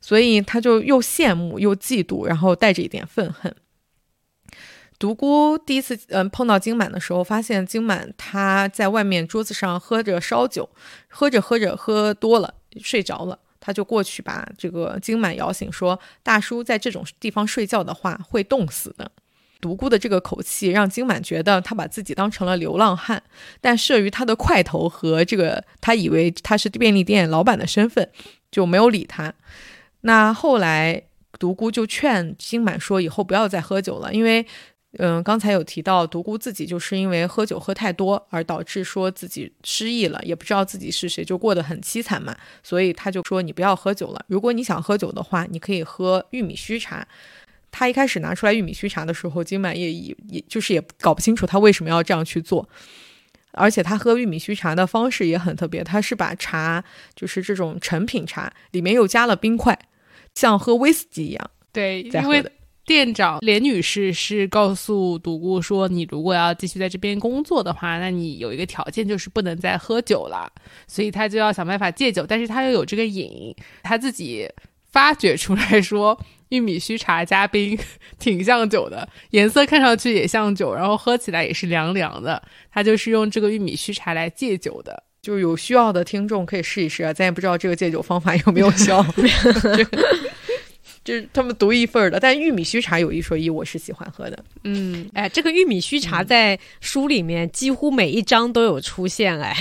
[0.00, 3.54] 所以他就又羡慕又嫉妒，然后带着一点愤恨。
[4.98, 10.70] 独孤第一次嗯碰到金满的时候，发现金满他在外面桌子上喝着烧酒，
[11.08, 13.38] 喝着喝着喝多了睡着了，
[13.70, 19.08] 他就过去把这个金满摇醒，说：“大叔在这种地方睡觉的话会冻死的。”
[19.62, 23.22] 独孤的这个口气让金满觉得他把自己当成了流浪汉，
[23.60, 28.10] 但慑于他的块头和这个他以为他是便利店老板的身份，
[28.50, 29.32] 就没有理他。
[30.00, 31.00] 那后来
[31.38, 34.44] 独孤就劝金满说：“以后不要再喝酒了，因为。”
[34.98, 42.36] 嗯，刚才有提到独孤自己就是因为喝酒喝太多而导致说自己失忆了，也不知道自己是谁，就过得很凄惨嘛。
[42.60, 47.06] 所以他就说你不要喝酒了，如果你想喝酒的话，你可以喝玉米须茶。
[47.70, 52.68] 他一开始拿出来玉米须茶的时候，金满也也也就是也搞不清楚他为什么要这样去做，
[53.52, 56.82] 而且他喝玉米须茶的方式也很特别，他是把茶
[57.14, 59.78] 就是这种成品茶里面又加了冰块，
[60.34, 62.44] 像喝威士忌一样，对，因为。
[62.90, 70.52] 店长连女士是告诉独孤说：“你如果要继续在这边工作的话，那你有一个条件就是不能再喝酒了。
[70.88, 74.50] 所以他就要想办法戒酒，但是他又有这个瘾，他自己
[74.90, 77.78] 发掘出来说，玉米须茶加冰
[78.18, 82.42] 挺像酒的，颜色看上去也像酒，然后喝起来也是凉凉的。
[82.72, 85.00] 他就是用这个玉米须茶来戒酒的。
[85.22, 89.00] 就是有需要的听众可以试一试啊，咱也不知道这个戒酒方法有没有效。
[91.02, 94.44] ”就是他们独一份儿的，但玉米须茶有一说一，我是喜欢喝的。
[94.64, 99.40] 嗯，哎，这个玉米须茶在书里面几乎每一章都有出现。
[99.40, 99.56] 哎，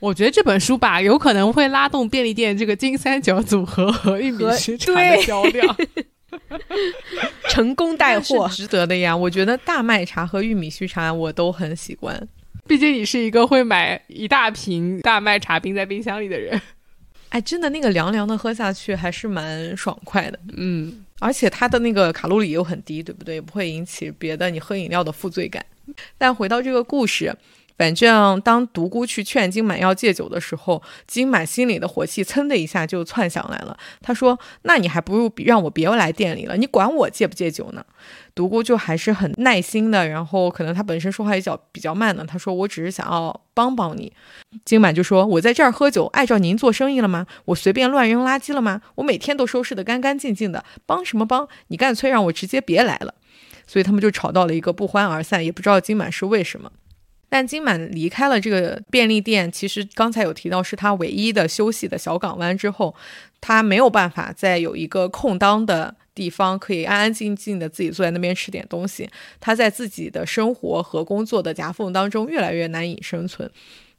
[0.00, 5.76] 我觉得这本书吧，有可能会拉动便利店这个金三角组合和玉米须茶的 销量，
[7.50, 9.14] 成功带货，值得的呀。
[9.14, 12.28] 我觉得大麦茶和玉米须茶我都很喜欢，
[12.66, 16.58] 毕竟你是一个会买一大瓶大麦茶冰在冰箱里的人。
[17.32, 23.36] 哎，真的那个凉凉的喝下去还是蛮爽快的，嗯，而且它的那个卡路里又很低，对不对？
[23.36, 25.64] 也不会引起别的你喝饮料的负罪感。
[26.18, 27.34] 但回到这个故事。
[27.78, 33.76] 反正当独孤去劝金满要戒酒的时候，金满心里的火气噌的一下就窜上来了。
[34.00, 37.82] 他说：“那你还不如让我别来店里了，你管我戒不戒酒呢？”
[38.34, 44.10] 独孤就还是很耐心的，然后可能他本身说话也较比较慢呢，他说：“我只是想要帮帮你。”
[44.64, 47.26] 金满就说：“我在这儿喝酒，碍着您做生意了吗？
[47.44, 48.80] 我随便乱扔垃圾了吗？
[48.94, 51.46] 我每天都收拾得干干净净的，帮什么帮？
[51.68, 53.14] 你干脆让我直接别来了。”
[53.66, 56.70] 所以他们就吵到了一个不欢而散，也不知道金满是为什么。
[57.32, 62.94] 但金满离开了这个便利店，其实刚才有提到是他唯一的休息的小港湾之后，
[63.40, 69.08] 他没有办法再有一个空当的地方可以安安静静的自己坐在那边吃点东西。
[69.40, 73.50] 他在自己的生活和工作的夹缝当中越来越难以生存，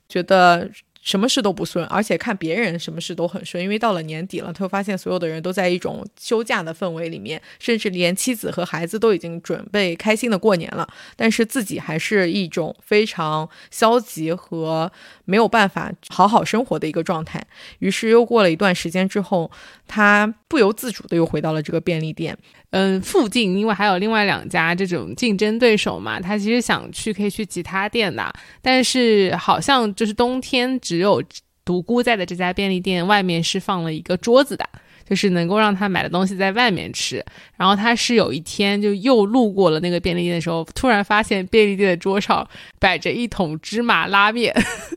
[0.08, 0.70] 觉得。
[1.04, 10.88] 什么事都不顺，而且看别人什么事都很顺，因为到了年底了，他会发现所有的人都在一种休假的氛围里面，甚至连妻子和孩子都已经准备开心的过年了，
[11.18, 14.90] 但是自己还是一种非常消极和
[15.26, 17.46] 没有办法好好生活的一个状态。
[17.80, 19.52] 于是又过了一段时间之后，
[19.88, 22.38] 他不由自主的又回到了这个便利店。
[22.76, 31.22] 嗯，附近因为还有另外两家这种竞争对手嘛，他其实想去可以去其他店的，但是好像就是冬天只有
[31.64, 34.68] 独孤在的这家便利店外面是放了一个桌子的，
[35.08, 37.24] 就是能够让他买的东西在外面吃。
[37.56, 42.50] 然后他是有一天就又路过了那个便利店的时候，突然发现便利店的桌上
[42.80, 44.52] 摆着一桶芝麻拉面，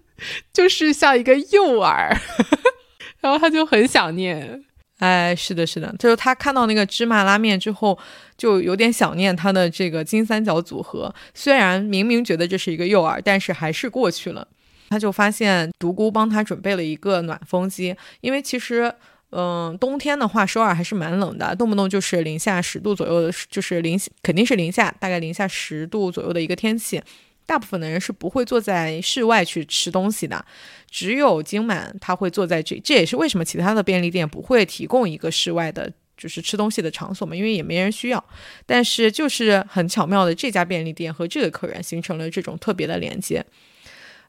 [0.50, 2.16] 就是像一个诱饵，
[3.20, 4.64] 然后他就很想念。
[4.98, 7.98] 哎，是的，是的，就是他看到那个芝麻拉面之后，
[8.38, 11.14] 就有点想念他的这个金三角组合。
[11.34, 14.48] 虽然明明觉得这是一个诱饵，但是还是过去了。
[14.88, 18.90] 他就发现独孤帮他准备了一个暖风机，因为其实，
[19.30, 27.02] 嗯，冬天的话，首尔还是蛮冷的，动不动就是零下十度左右的，就是零肯定是零下，大概零下十度左右的一个天气。
[27.46, 30.44] 大部分的人是不会坐在室外去吃东西的，
[30.90, 38.22] 只有金满他会坐在这，这也是为什么其他的便利店不会提供一个室外的，就是吃东西的场所嘛，因为也没人需要。
[38.66, 43.46] 但是就是很巧妙的，这家便利店和这个客人形成了这种特别的连接。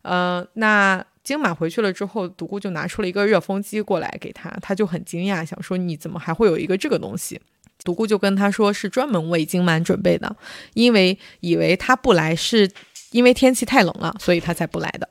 [0.03, 7.41] 嗯，那金满回去了之后，独孤就拿出了一个热风机过来给他，他就很惊讶，想说你怎么还会有一个这个东西？
[7.83, 10.35] 独孤就跟他说是专门为金满准备的，
[10.75, 12.69] 因为以为他不来是。
[13.11, 15.07] 因为天气太冷了，所以他才不来的。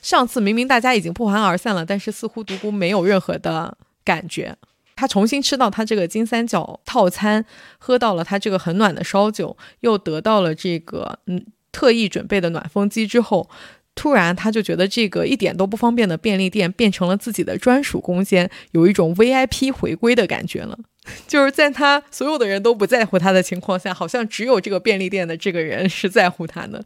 [0.00, 4.56] 上次明明大家已经不欢而散了，但是似乎独孤没有任何的感觉。
[4.96, 7.44] 他重新吃到他这个金三角套餐，
[7.78, 13.48] 喝到了他这个很暖的烧酒，又得到了这个嗯特意准备的暖风机之后，
[13.94, 20.78] 突然他就觉得这个一点都不方便的便利店变成了自己的专属空间，有一种 VIP 回归的感觉了。
[21.26, 26.84] 就是在他所有的人都不在乎他的情况下，好像只有这个便利店的这个人是在乎他的。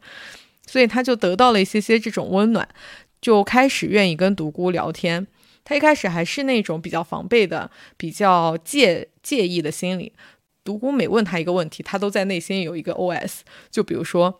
[0.67, 2.67] 所以他就得到了一些些这种温暖，
[3.19, 5.25] 就开始愿意跟独孤聊天。
[5.63, 10.13] 他一开始还是那种比较防备的、比较介介意的心理。
[10.63, 13.39] 独孤每问他一个问题，他都在内心有一个 OS。
[13.71, 14.39] 就比如说，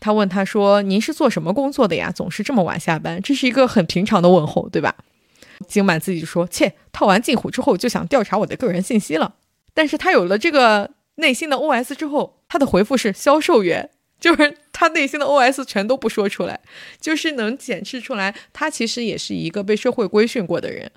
[0.00, 2.10] 他问他说：“您是做什么工作的呀？
[2.10, 4.96] 总是这么晚下班。”这是一个很平常的问候，对吧？
[5.68, 9.36] 金满自己说：“切，套完近乎之后就想调查我的个人信息了。”
[9.74, 13.90] 但是他有了这个内心的 OS 之后，他的回复是销售员。
[14.24, 16.58] 就是他内心的 OS 全都不说出来，
[16.98, 20.90] 就是能检视出来，他其实也是一个被社会规训过的人。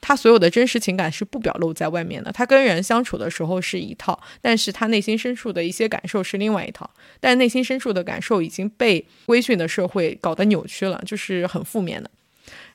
[0.00, 2.30] 他所有的真实情感是不表露在外面的。
[2.30, 6.88] 他跟人相处的时候是一套，但是他内心深处的一些感受是另外一套。
[7.18, 12.08] 但内心深处的感受已经被规训的社会搞得扭曲了，就是很负面的。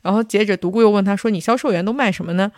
[0.02, 2.52] 然后接着独孤又问他说：“你销售员都卖什么呢？”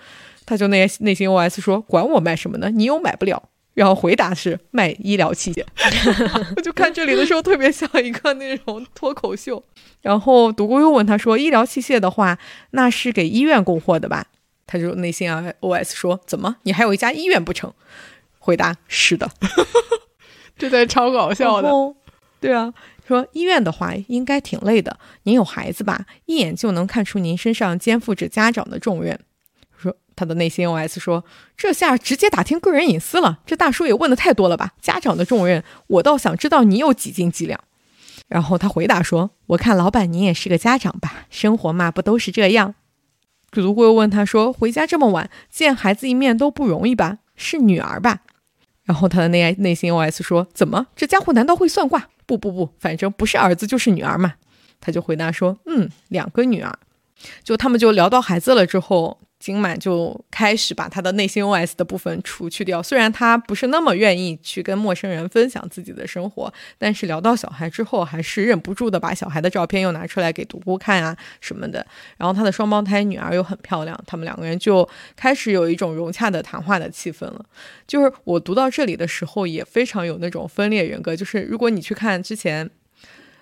[0.44, 2.72] 他就内内心 OS 说：“管我卖什么呢？
[2.72, 5.64] 你又买不了。”然后回答是卖医疗器械，
[6.58, 9.64] 我就看这里的时候特别像一个那种脱口秀。
[10.02, 12.38] 然后独孤又问他说：“医疗器械的话，
[12.72, 14.26] 那是给医院供货的吧？”
[14.68, 17.74] 他就内心啊 OS 说：“怎么，你还有一家医院不成？”
[18.40, 19.30] 回答是的，
[20.58, 21.70] 这在超搞笑的。
[22.40, 22.74] 对啊，
[23.08, 24.98] 说医院的话应该挺累的。
[25.24, 26.06] 您有孩子吧？
[26.26, 29.20] 一眼就能看出您身上肩负着家长的重任。
[30.16, 31.24] 他的内心 OS 说
[31.58, 34.74] ：“这下直接打听个人隐私了，这大叔也问的太多了吧？
[34.82, 37.60] 家长的重任，我倒想知道你有几斤几两。”
[38.28, 41.26] 然后他回答说：“我看老板你也是个家长吧？
[41.30, 42.76] 生活嘛，不都是这样？”
[43.52, 47.18] 主顾又问他说：“回家这么晚，见孩子一面都不容易吧？
[47.36, 48.22] 是女儿吧？”
[48.84, 52.10] 然后他的内内心 OS 说：“怎么，这家伙难道会算卦？
[52.26, 54.36] 不不不，反正不是儿子就是女儿嘛。”
[54.80, 56.80] 他就回答说：“嗯，两个女儿。”
[57.44, 59.20] 就他们就聊到孩子了之后。
[59.42, 71.84] 金满就开始把他的内心 OS 的部分除去掉，虽然他不是那么愿意去跟陌生人分享自己的生活，但是聊到小孩之后，还是忍不住的把小孩的照片又拿出来给独孤看啊什么的。
[72.18, 77.44] 然后他的双胞胎女儿又很漂亮，他们两个人就开始有一种融洽的谈话的气氛了。
[77.88, 81.16] 就是我读到这里的时候，也非常有那种分裂人格。
[81.16, 82.70] 就是如果你去看之前，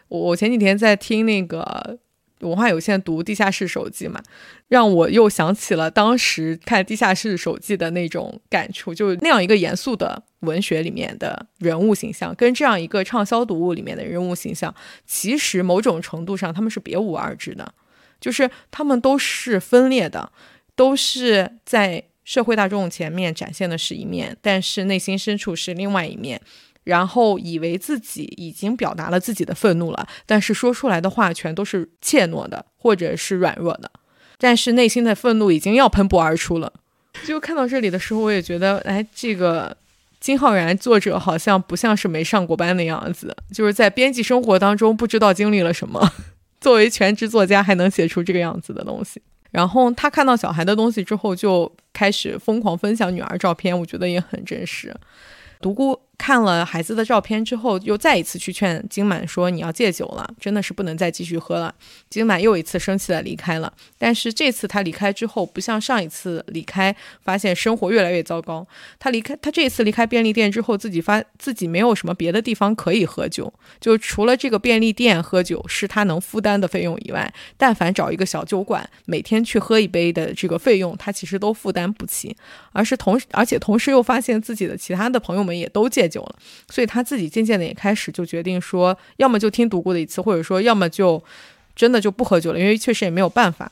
[0.08, 2.00] 我我前几天在听那个。
[2.40, 4.22] 文化有限读《地下室手记》嘛，
[4.68, 14.74] 让我又想起了当时看《地下室手记》的那种感触，就是那样一个严肃的文学里面的人物形象，跟这样一个畅销读物里面的人物形象，
[15.06, 17.74] 其实某种程度上他们是别无二致的，
[18.22, 20.32] 就是他们都是分裂的，
[20.76, 26.40] 都是在社会大众前面展现的是一面，但是内心深处是另外一面。
[26.84, 33.92] 然后以为自己已经表达了自己的愤怒了，但是说出来的话全都是怯懦的，或者是软弱的，
[34.38, 36.74] 但是内心的愤怒已经要喷薄而出了。
[37.26, 39.76] 就看到这里的时候，我也觉得，哎，这个
[40.20, 46.14] 金浩然作者好像不像是没上过班的样子，就是在编辑生活当中不知道经历了什么，
[46.62, 49.22] 作为全职作家还能写出这个样子的东西。
[49.52, 54.96] 然后他看到小孩的东西之后，就开始疯狂分享女儿照片，我觉得也很真实。
[55.60, 61.74] 独孤看了孩子的照片之后，又再一次去劝金满说：“你要戒酒了，真的是不能再继续喝了。”
[62.12, 63.72] 金满又一次生气的离开了。
[63.98, 66.94] 但是这次他离开之后，不像上一次离开，
[67.24, 68.68] 发现生活越来越糟糕。
[69.00, 82.36] 他离开，他这次离开便利店之后，自己发自己没有什么别的地方可以喝酒，就除了这个便利店喝酒是他能负担的费用以外，但凡找一个小酒馆，每天去喝一杯的这个费用，他其实都负担不起。
[82.74, 86.09] 而是同时，而且同时又发现自己的其他的朋友们也都戒。
[86.10, 86.36] 酒了，
[86.70, 91.24] 所以他自己渐渐的也开始就决定说，要么就听独孤的一次，或者说要么就
[91.76, 93.72] 真的就不喝酒了，因为确实也没有办法，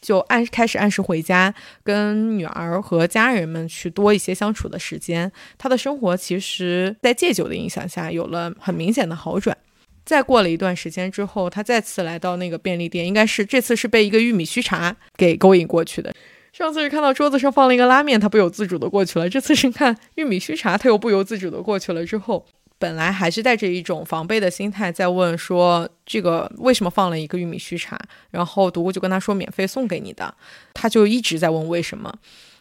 [0.00, 1.52] 就按开始按时回家，
[1.84, 5.30] 跟女儿和家人们去多一些相处的时间。
[5.58, 9.56] 他的生活其实，在戒酒的影响下，有了很明显的好转。
[10.04, 16.12] 再过了一段时间之后，他再次来到那个便利店，应该是这次是被一个玉米须茶给勾引过去的。
[16.52, 19.26] 上次是看到桌子上放了一个拉面，他不由自主的过去了。
[19.28, 22.04] 这次是看玉米须茶，他又不由自主的过去了。
[22.04, 22.44] 之后
[22.78, 27.98] 本来还是带着一种防备的心态在问说这个为什么放了一个玉米须茶，
[28.30, 30.34] 然后独孤就跟他说免费送给你的，
[30.74, 32.12] 他就一直在问为什么。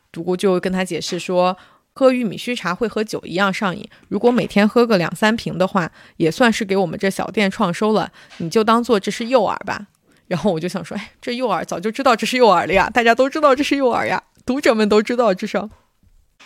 [0.10, 1.58] 独孤就跟他解释说，
[1.94, 9.88] 喝玉米须茶会和酒一样上瘾，如果每天喝个两三瓶的话，也算是给我们这小店创收了，你就当做这是诱饵吧。
[10.32, 15.70] 然后我就想说，哎，这诱饵早就知道这是诱饵了呀，大家都知道这是诱饵呀，读者们都知道，至少。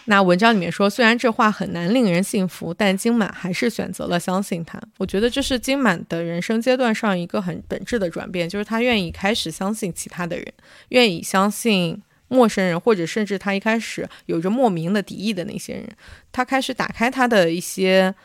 [0.05, 4.81] 那文章里面说，虽然这话很难令人信服，但金满还是选择了相信他。
[4.97, 10.51] 我觉得这是金满的人生阶段上一个很本质的转变，就是他愿意开始相信其他的人，
[10.89, 15.87] 愿意相信陌生人，或者甚至他一开始有着莫名的敌意的那些人，
[16.31, 18.15] 他开始打开他的一些。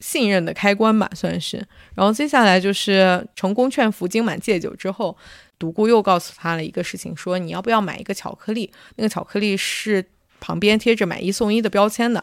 [0.00, 1.56] 信任的开关吧，算是。
[1.94, 5.16] 然后接下来就是成功劝服金满戒酒之后，
[5.58, 8.70] 独孤又告诉他了一个事情，说你要不要买一个巧克力？
[8.96, 10.04] 那个巧克力是
[10.40, 12.22] 旁边贴着买一送一的标签的。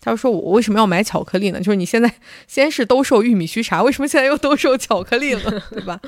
[0.00, 1.58] 他说：“我为什么要买巧克力呢？
[1.58, 2.12] 就是你现在
[2.46, 5.62] 先是兜售玉米须茶，为什么现在又兜售巧克力了？
[5.70, 6.00] 对吧？”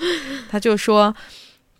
[0.48, 1.14] 他就说。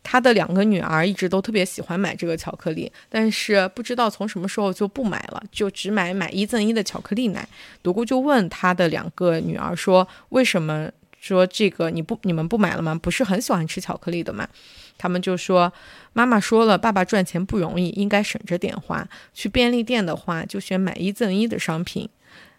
[0.03, 7.47] 他的两个女儿一直都特别喜欢买这个巧克力，但是不知道从什么时候就不买了，就只买买一赠一的巧克力奶。
[7.83, 10.91] 独孤就问他的两个女儿说：“为什么
[11.21, 12.99] 说这个你不你们不买了吗？
[13.01, 14.49] 不是很喜欢吃巧克力的吗？”
[14.97, 15.73] 他们就说
[16.15, 19.07] ：“妈妈说了，爸爸赚钱不容易，应该省着点花。
[19.35, 22.09] 去便利店的话，就选买一赠一的商品。”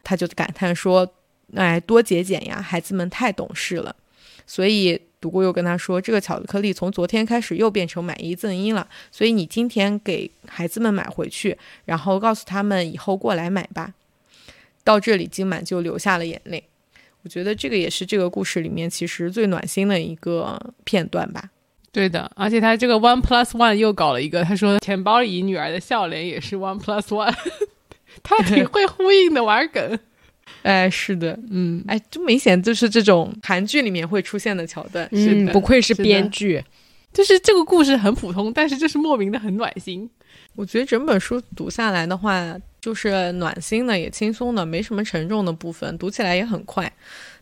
[0.04, 1.12] 他就感叹说
[1.56, 3.96] ：“哎，多节俭呀，孩子们太懂事了。”
[4.48, 5.02] 所以。
[5.22, 13.94] 独孤又跟他说：“这个巧克力从昨天开始又变成买一赠一了，所以你今天给孩子们买回去，然后告诉他们以后过来买吧。”
[14.84, 16.64] 到这里，金满就流下了眼泪。
[17.22, 21.52] 我觉得这个也是这个故事里面其实最暖心的一个片段吧。
[21.92, 27.32] 对的，而且他这个 one plus one 又搞了一个，他说钱包里女儿的笑脸也是 one plus one，
[28.24, 30.00] 他挺会呼应的，玩梗。
[30.64, 36.64] 哎，是的，嗯，哎，就明显就是这种韩剧里面会出现的桥段，嗯，不愧是编剧，
[37.14, 40.10] 就是这个故事很普通，但是就是莫名的很暖心。
[40.56, 46.92] 我觉得整本书读下来的话，就是暖心的，也轻松的，没什么沉重的部分，读起来也很快。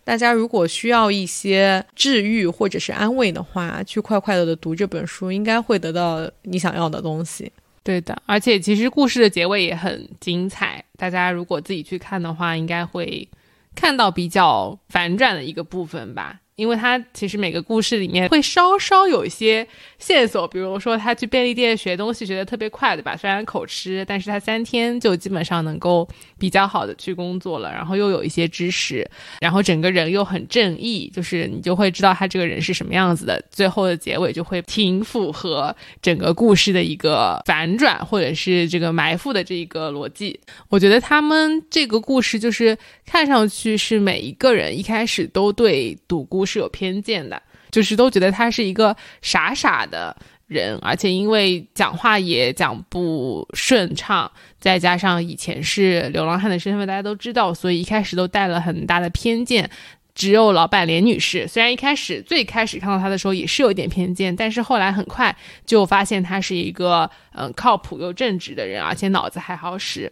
[0.03, 7.51] 大家如果需要一些治愈或者是安慰的话，去快快乐的读这本书，应该会得到你想要的东西。
[7.83, 10.83] 对的，而且其实故事的结尾也很精彩。
[10.97, 13.27] 大家如果自己去看的话，应该会
[13.75, 16.41] 看到比较反转的一个部分吧。
[16.59, 19.65] 因为他其实每个故事里面会稍稍有一些
[19.97, 23.15] 线索，比如说他去便利店学东西学的特别快，对吧？
[23.15, 26.05] 虽然口吃，但是他三天就基本上能够
[26.37, 29.09] 比较好的去工作了，然后又有一些知识，
[29.39, 33.41] 然后整个人又很正义，就是你就会知道他这个人是什么样子的。
[33.49, 40.37] 最后的结尾就会挺符合整个故事的一个反转，或者是这个埋伏的这一个逻辑。
[40.67, 46.48] 我觉得他们这个故事就是看上去是每一个人一开始都对赌孤。
[46.49, 50.15] 是有偏见的，就是都觉得他是一个傻傻的
[50.47, 59.69] 人，而且因为讲话也讲不顺畅，再加上以前是流浪汉的身份，大家都知道，所以一开始都带了很大的偏见。
[60.15, 65.33] 只有老板连女士，虽然一开始最开始看到他的时候也是有一点偏见，但是后来很快
[65.65, 70.11] 就发现他是一个嗯靠谱又正直的人，而且脑子还好使。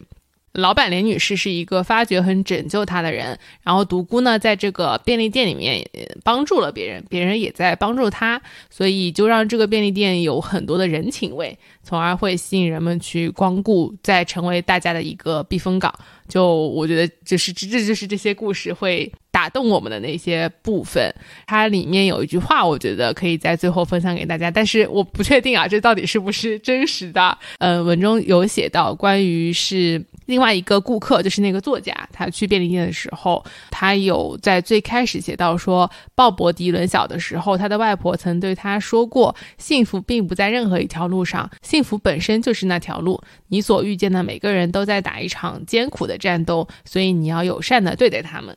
[0.57, 5.87] 老板连女士是一个发掘和拯救她的人，然后独孤呢，在这个便利店里面
[6.23, 15.93] 帮助了别人，别人也在帮助他，所以就让这个便利店有很多的人情味，从而会吸引人们去光顾，再成为大家的一个避风港。
[16.27, 21.13] 就我觉得，就是这这就是这些故事会打动我们的那些部分。
[21.45, 27.37] 它里面有一句话，我觉得可以在最后分享给大家，但是我不确定啊，这到底是不是真实的？
[27.59, 30.03] 呃，文中有写到关于是。
[30.27, 43.19] 另外一个顾客就是那个作家，他去便利店的时候，他有在最开始写到说，鲍勃迪伦小的时候，他的外婆曾对他说过，幸福并不在任何一条路上，幸福本身就是那条路。
[43.47, 48.55] 你所遇见的每个人都在打一场艰苦的战斗，所以你要友善的对待他们。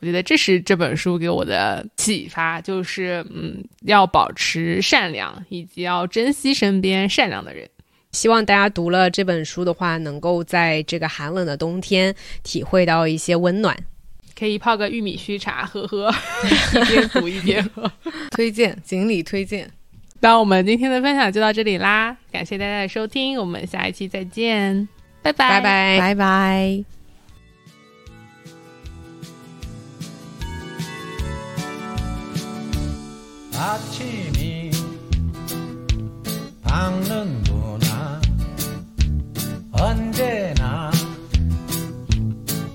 [0.00, 7.68] 我觉得这是这本书给我的启发，就是嗯，要保持善良，以及要珍惜身边善良的人。
[8.11, 13.77] 希望大家读了这本书的话，能够在这个寒冷的冬天体会到一些温暖。
[14.37, 16.13] 可以泡个玉米须茶喝喝，
[16.73, 17.91] 一边读一边喝。
[18.31, 19.69] 推荐，锦鲤推荐。
[20.19, 24.87] 那我们今天的分享就到这里啦，感谢大家的收听，我们下一期再见，
[25.21, 26.83] 拜拜拜拜拜拜。
[33.59, 34.69] 아침이
[36.63, 37.50] 밝는구나
[39.82, 40.92] 언제나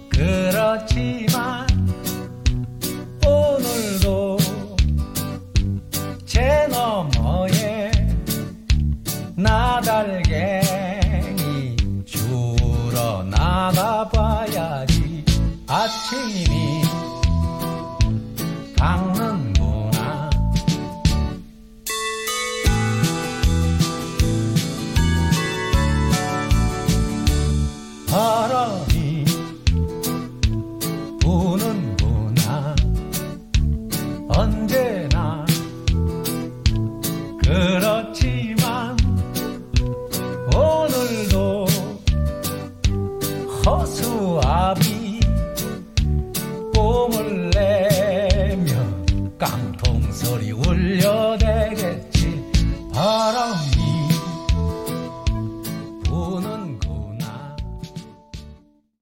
[0.09, 1.65] 그렇지만
[3.25, 4.37] 오늘도
[6.25, 7.89] 제 너머에
[9.37, 10.17] 나달갱이
[12.05, 15.23] 주러 나가봐야지
[15.65, 16.83] 아침이
[18.77, 19.16] 밝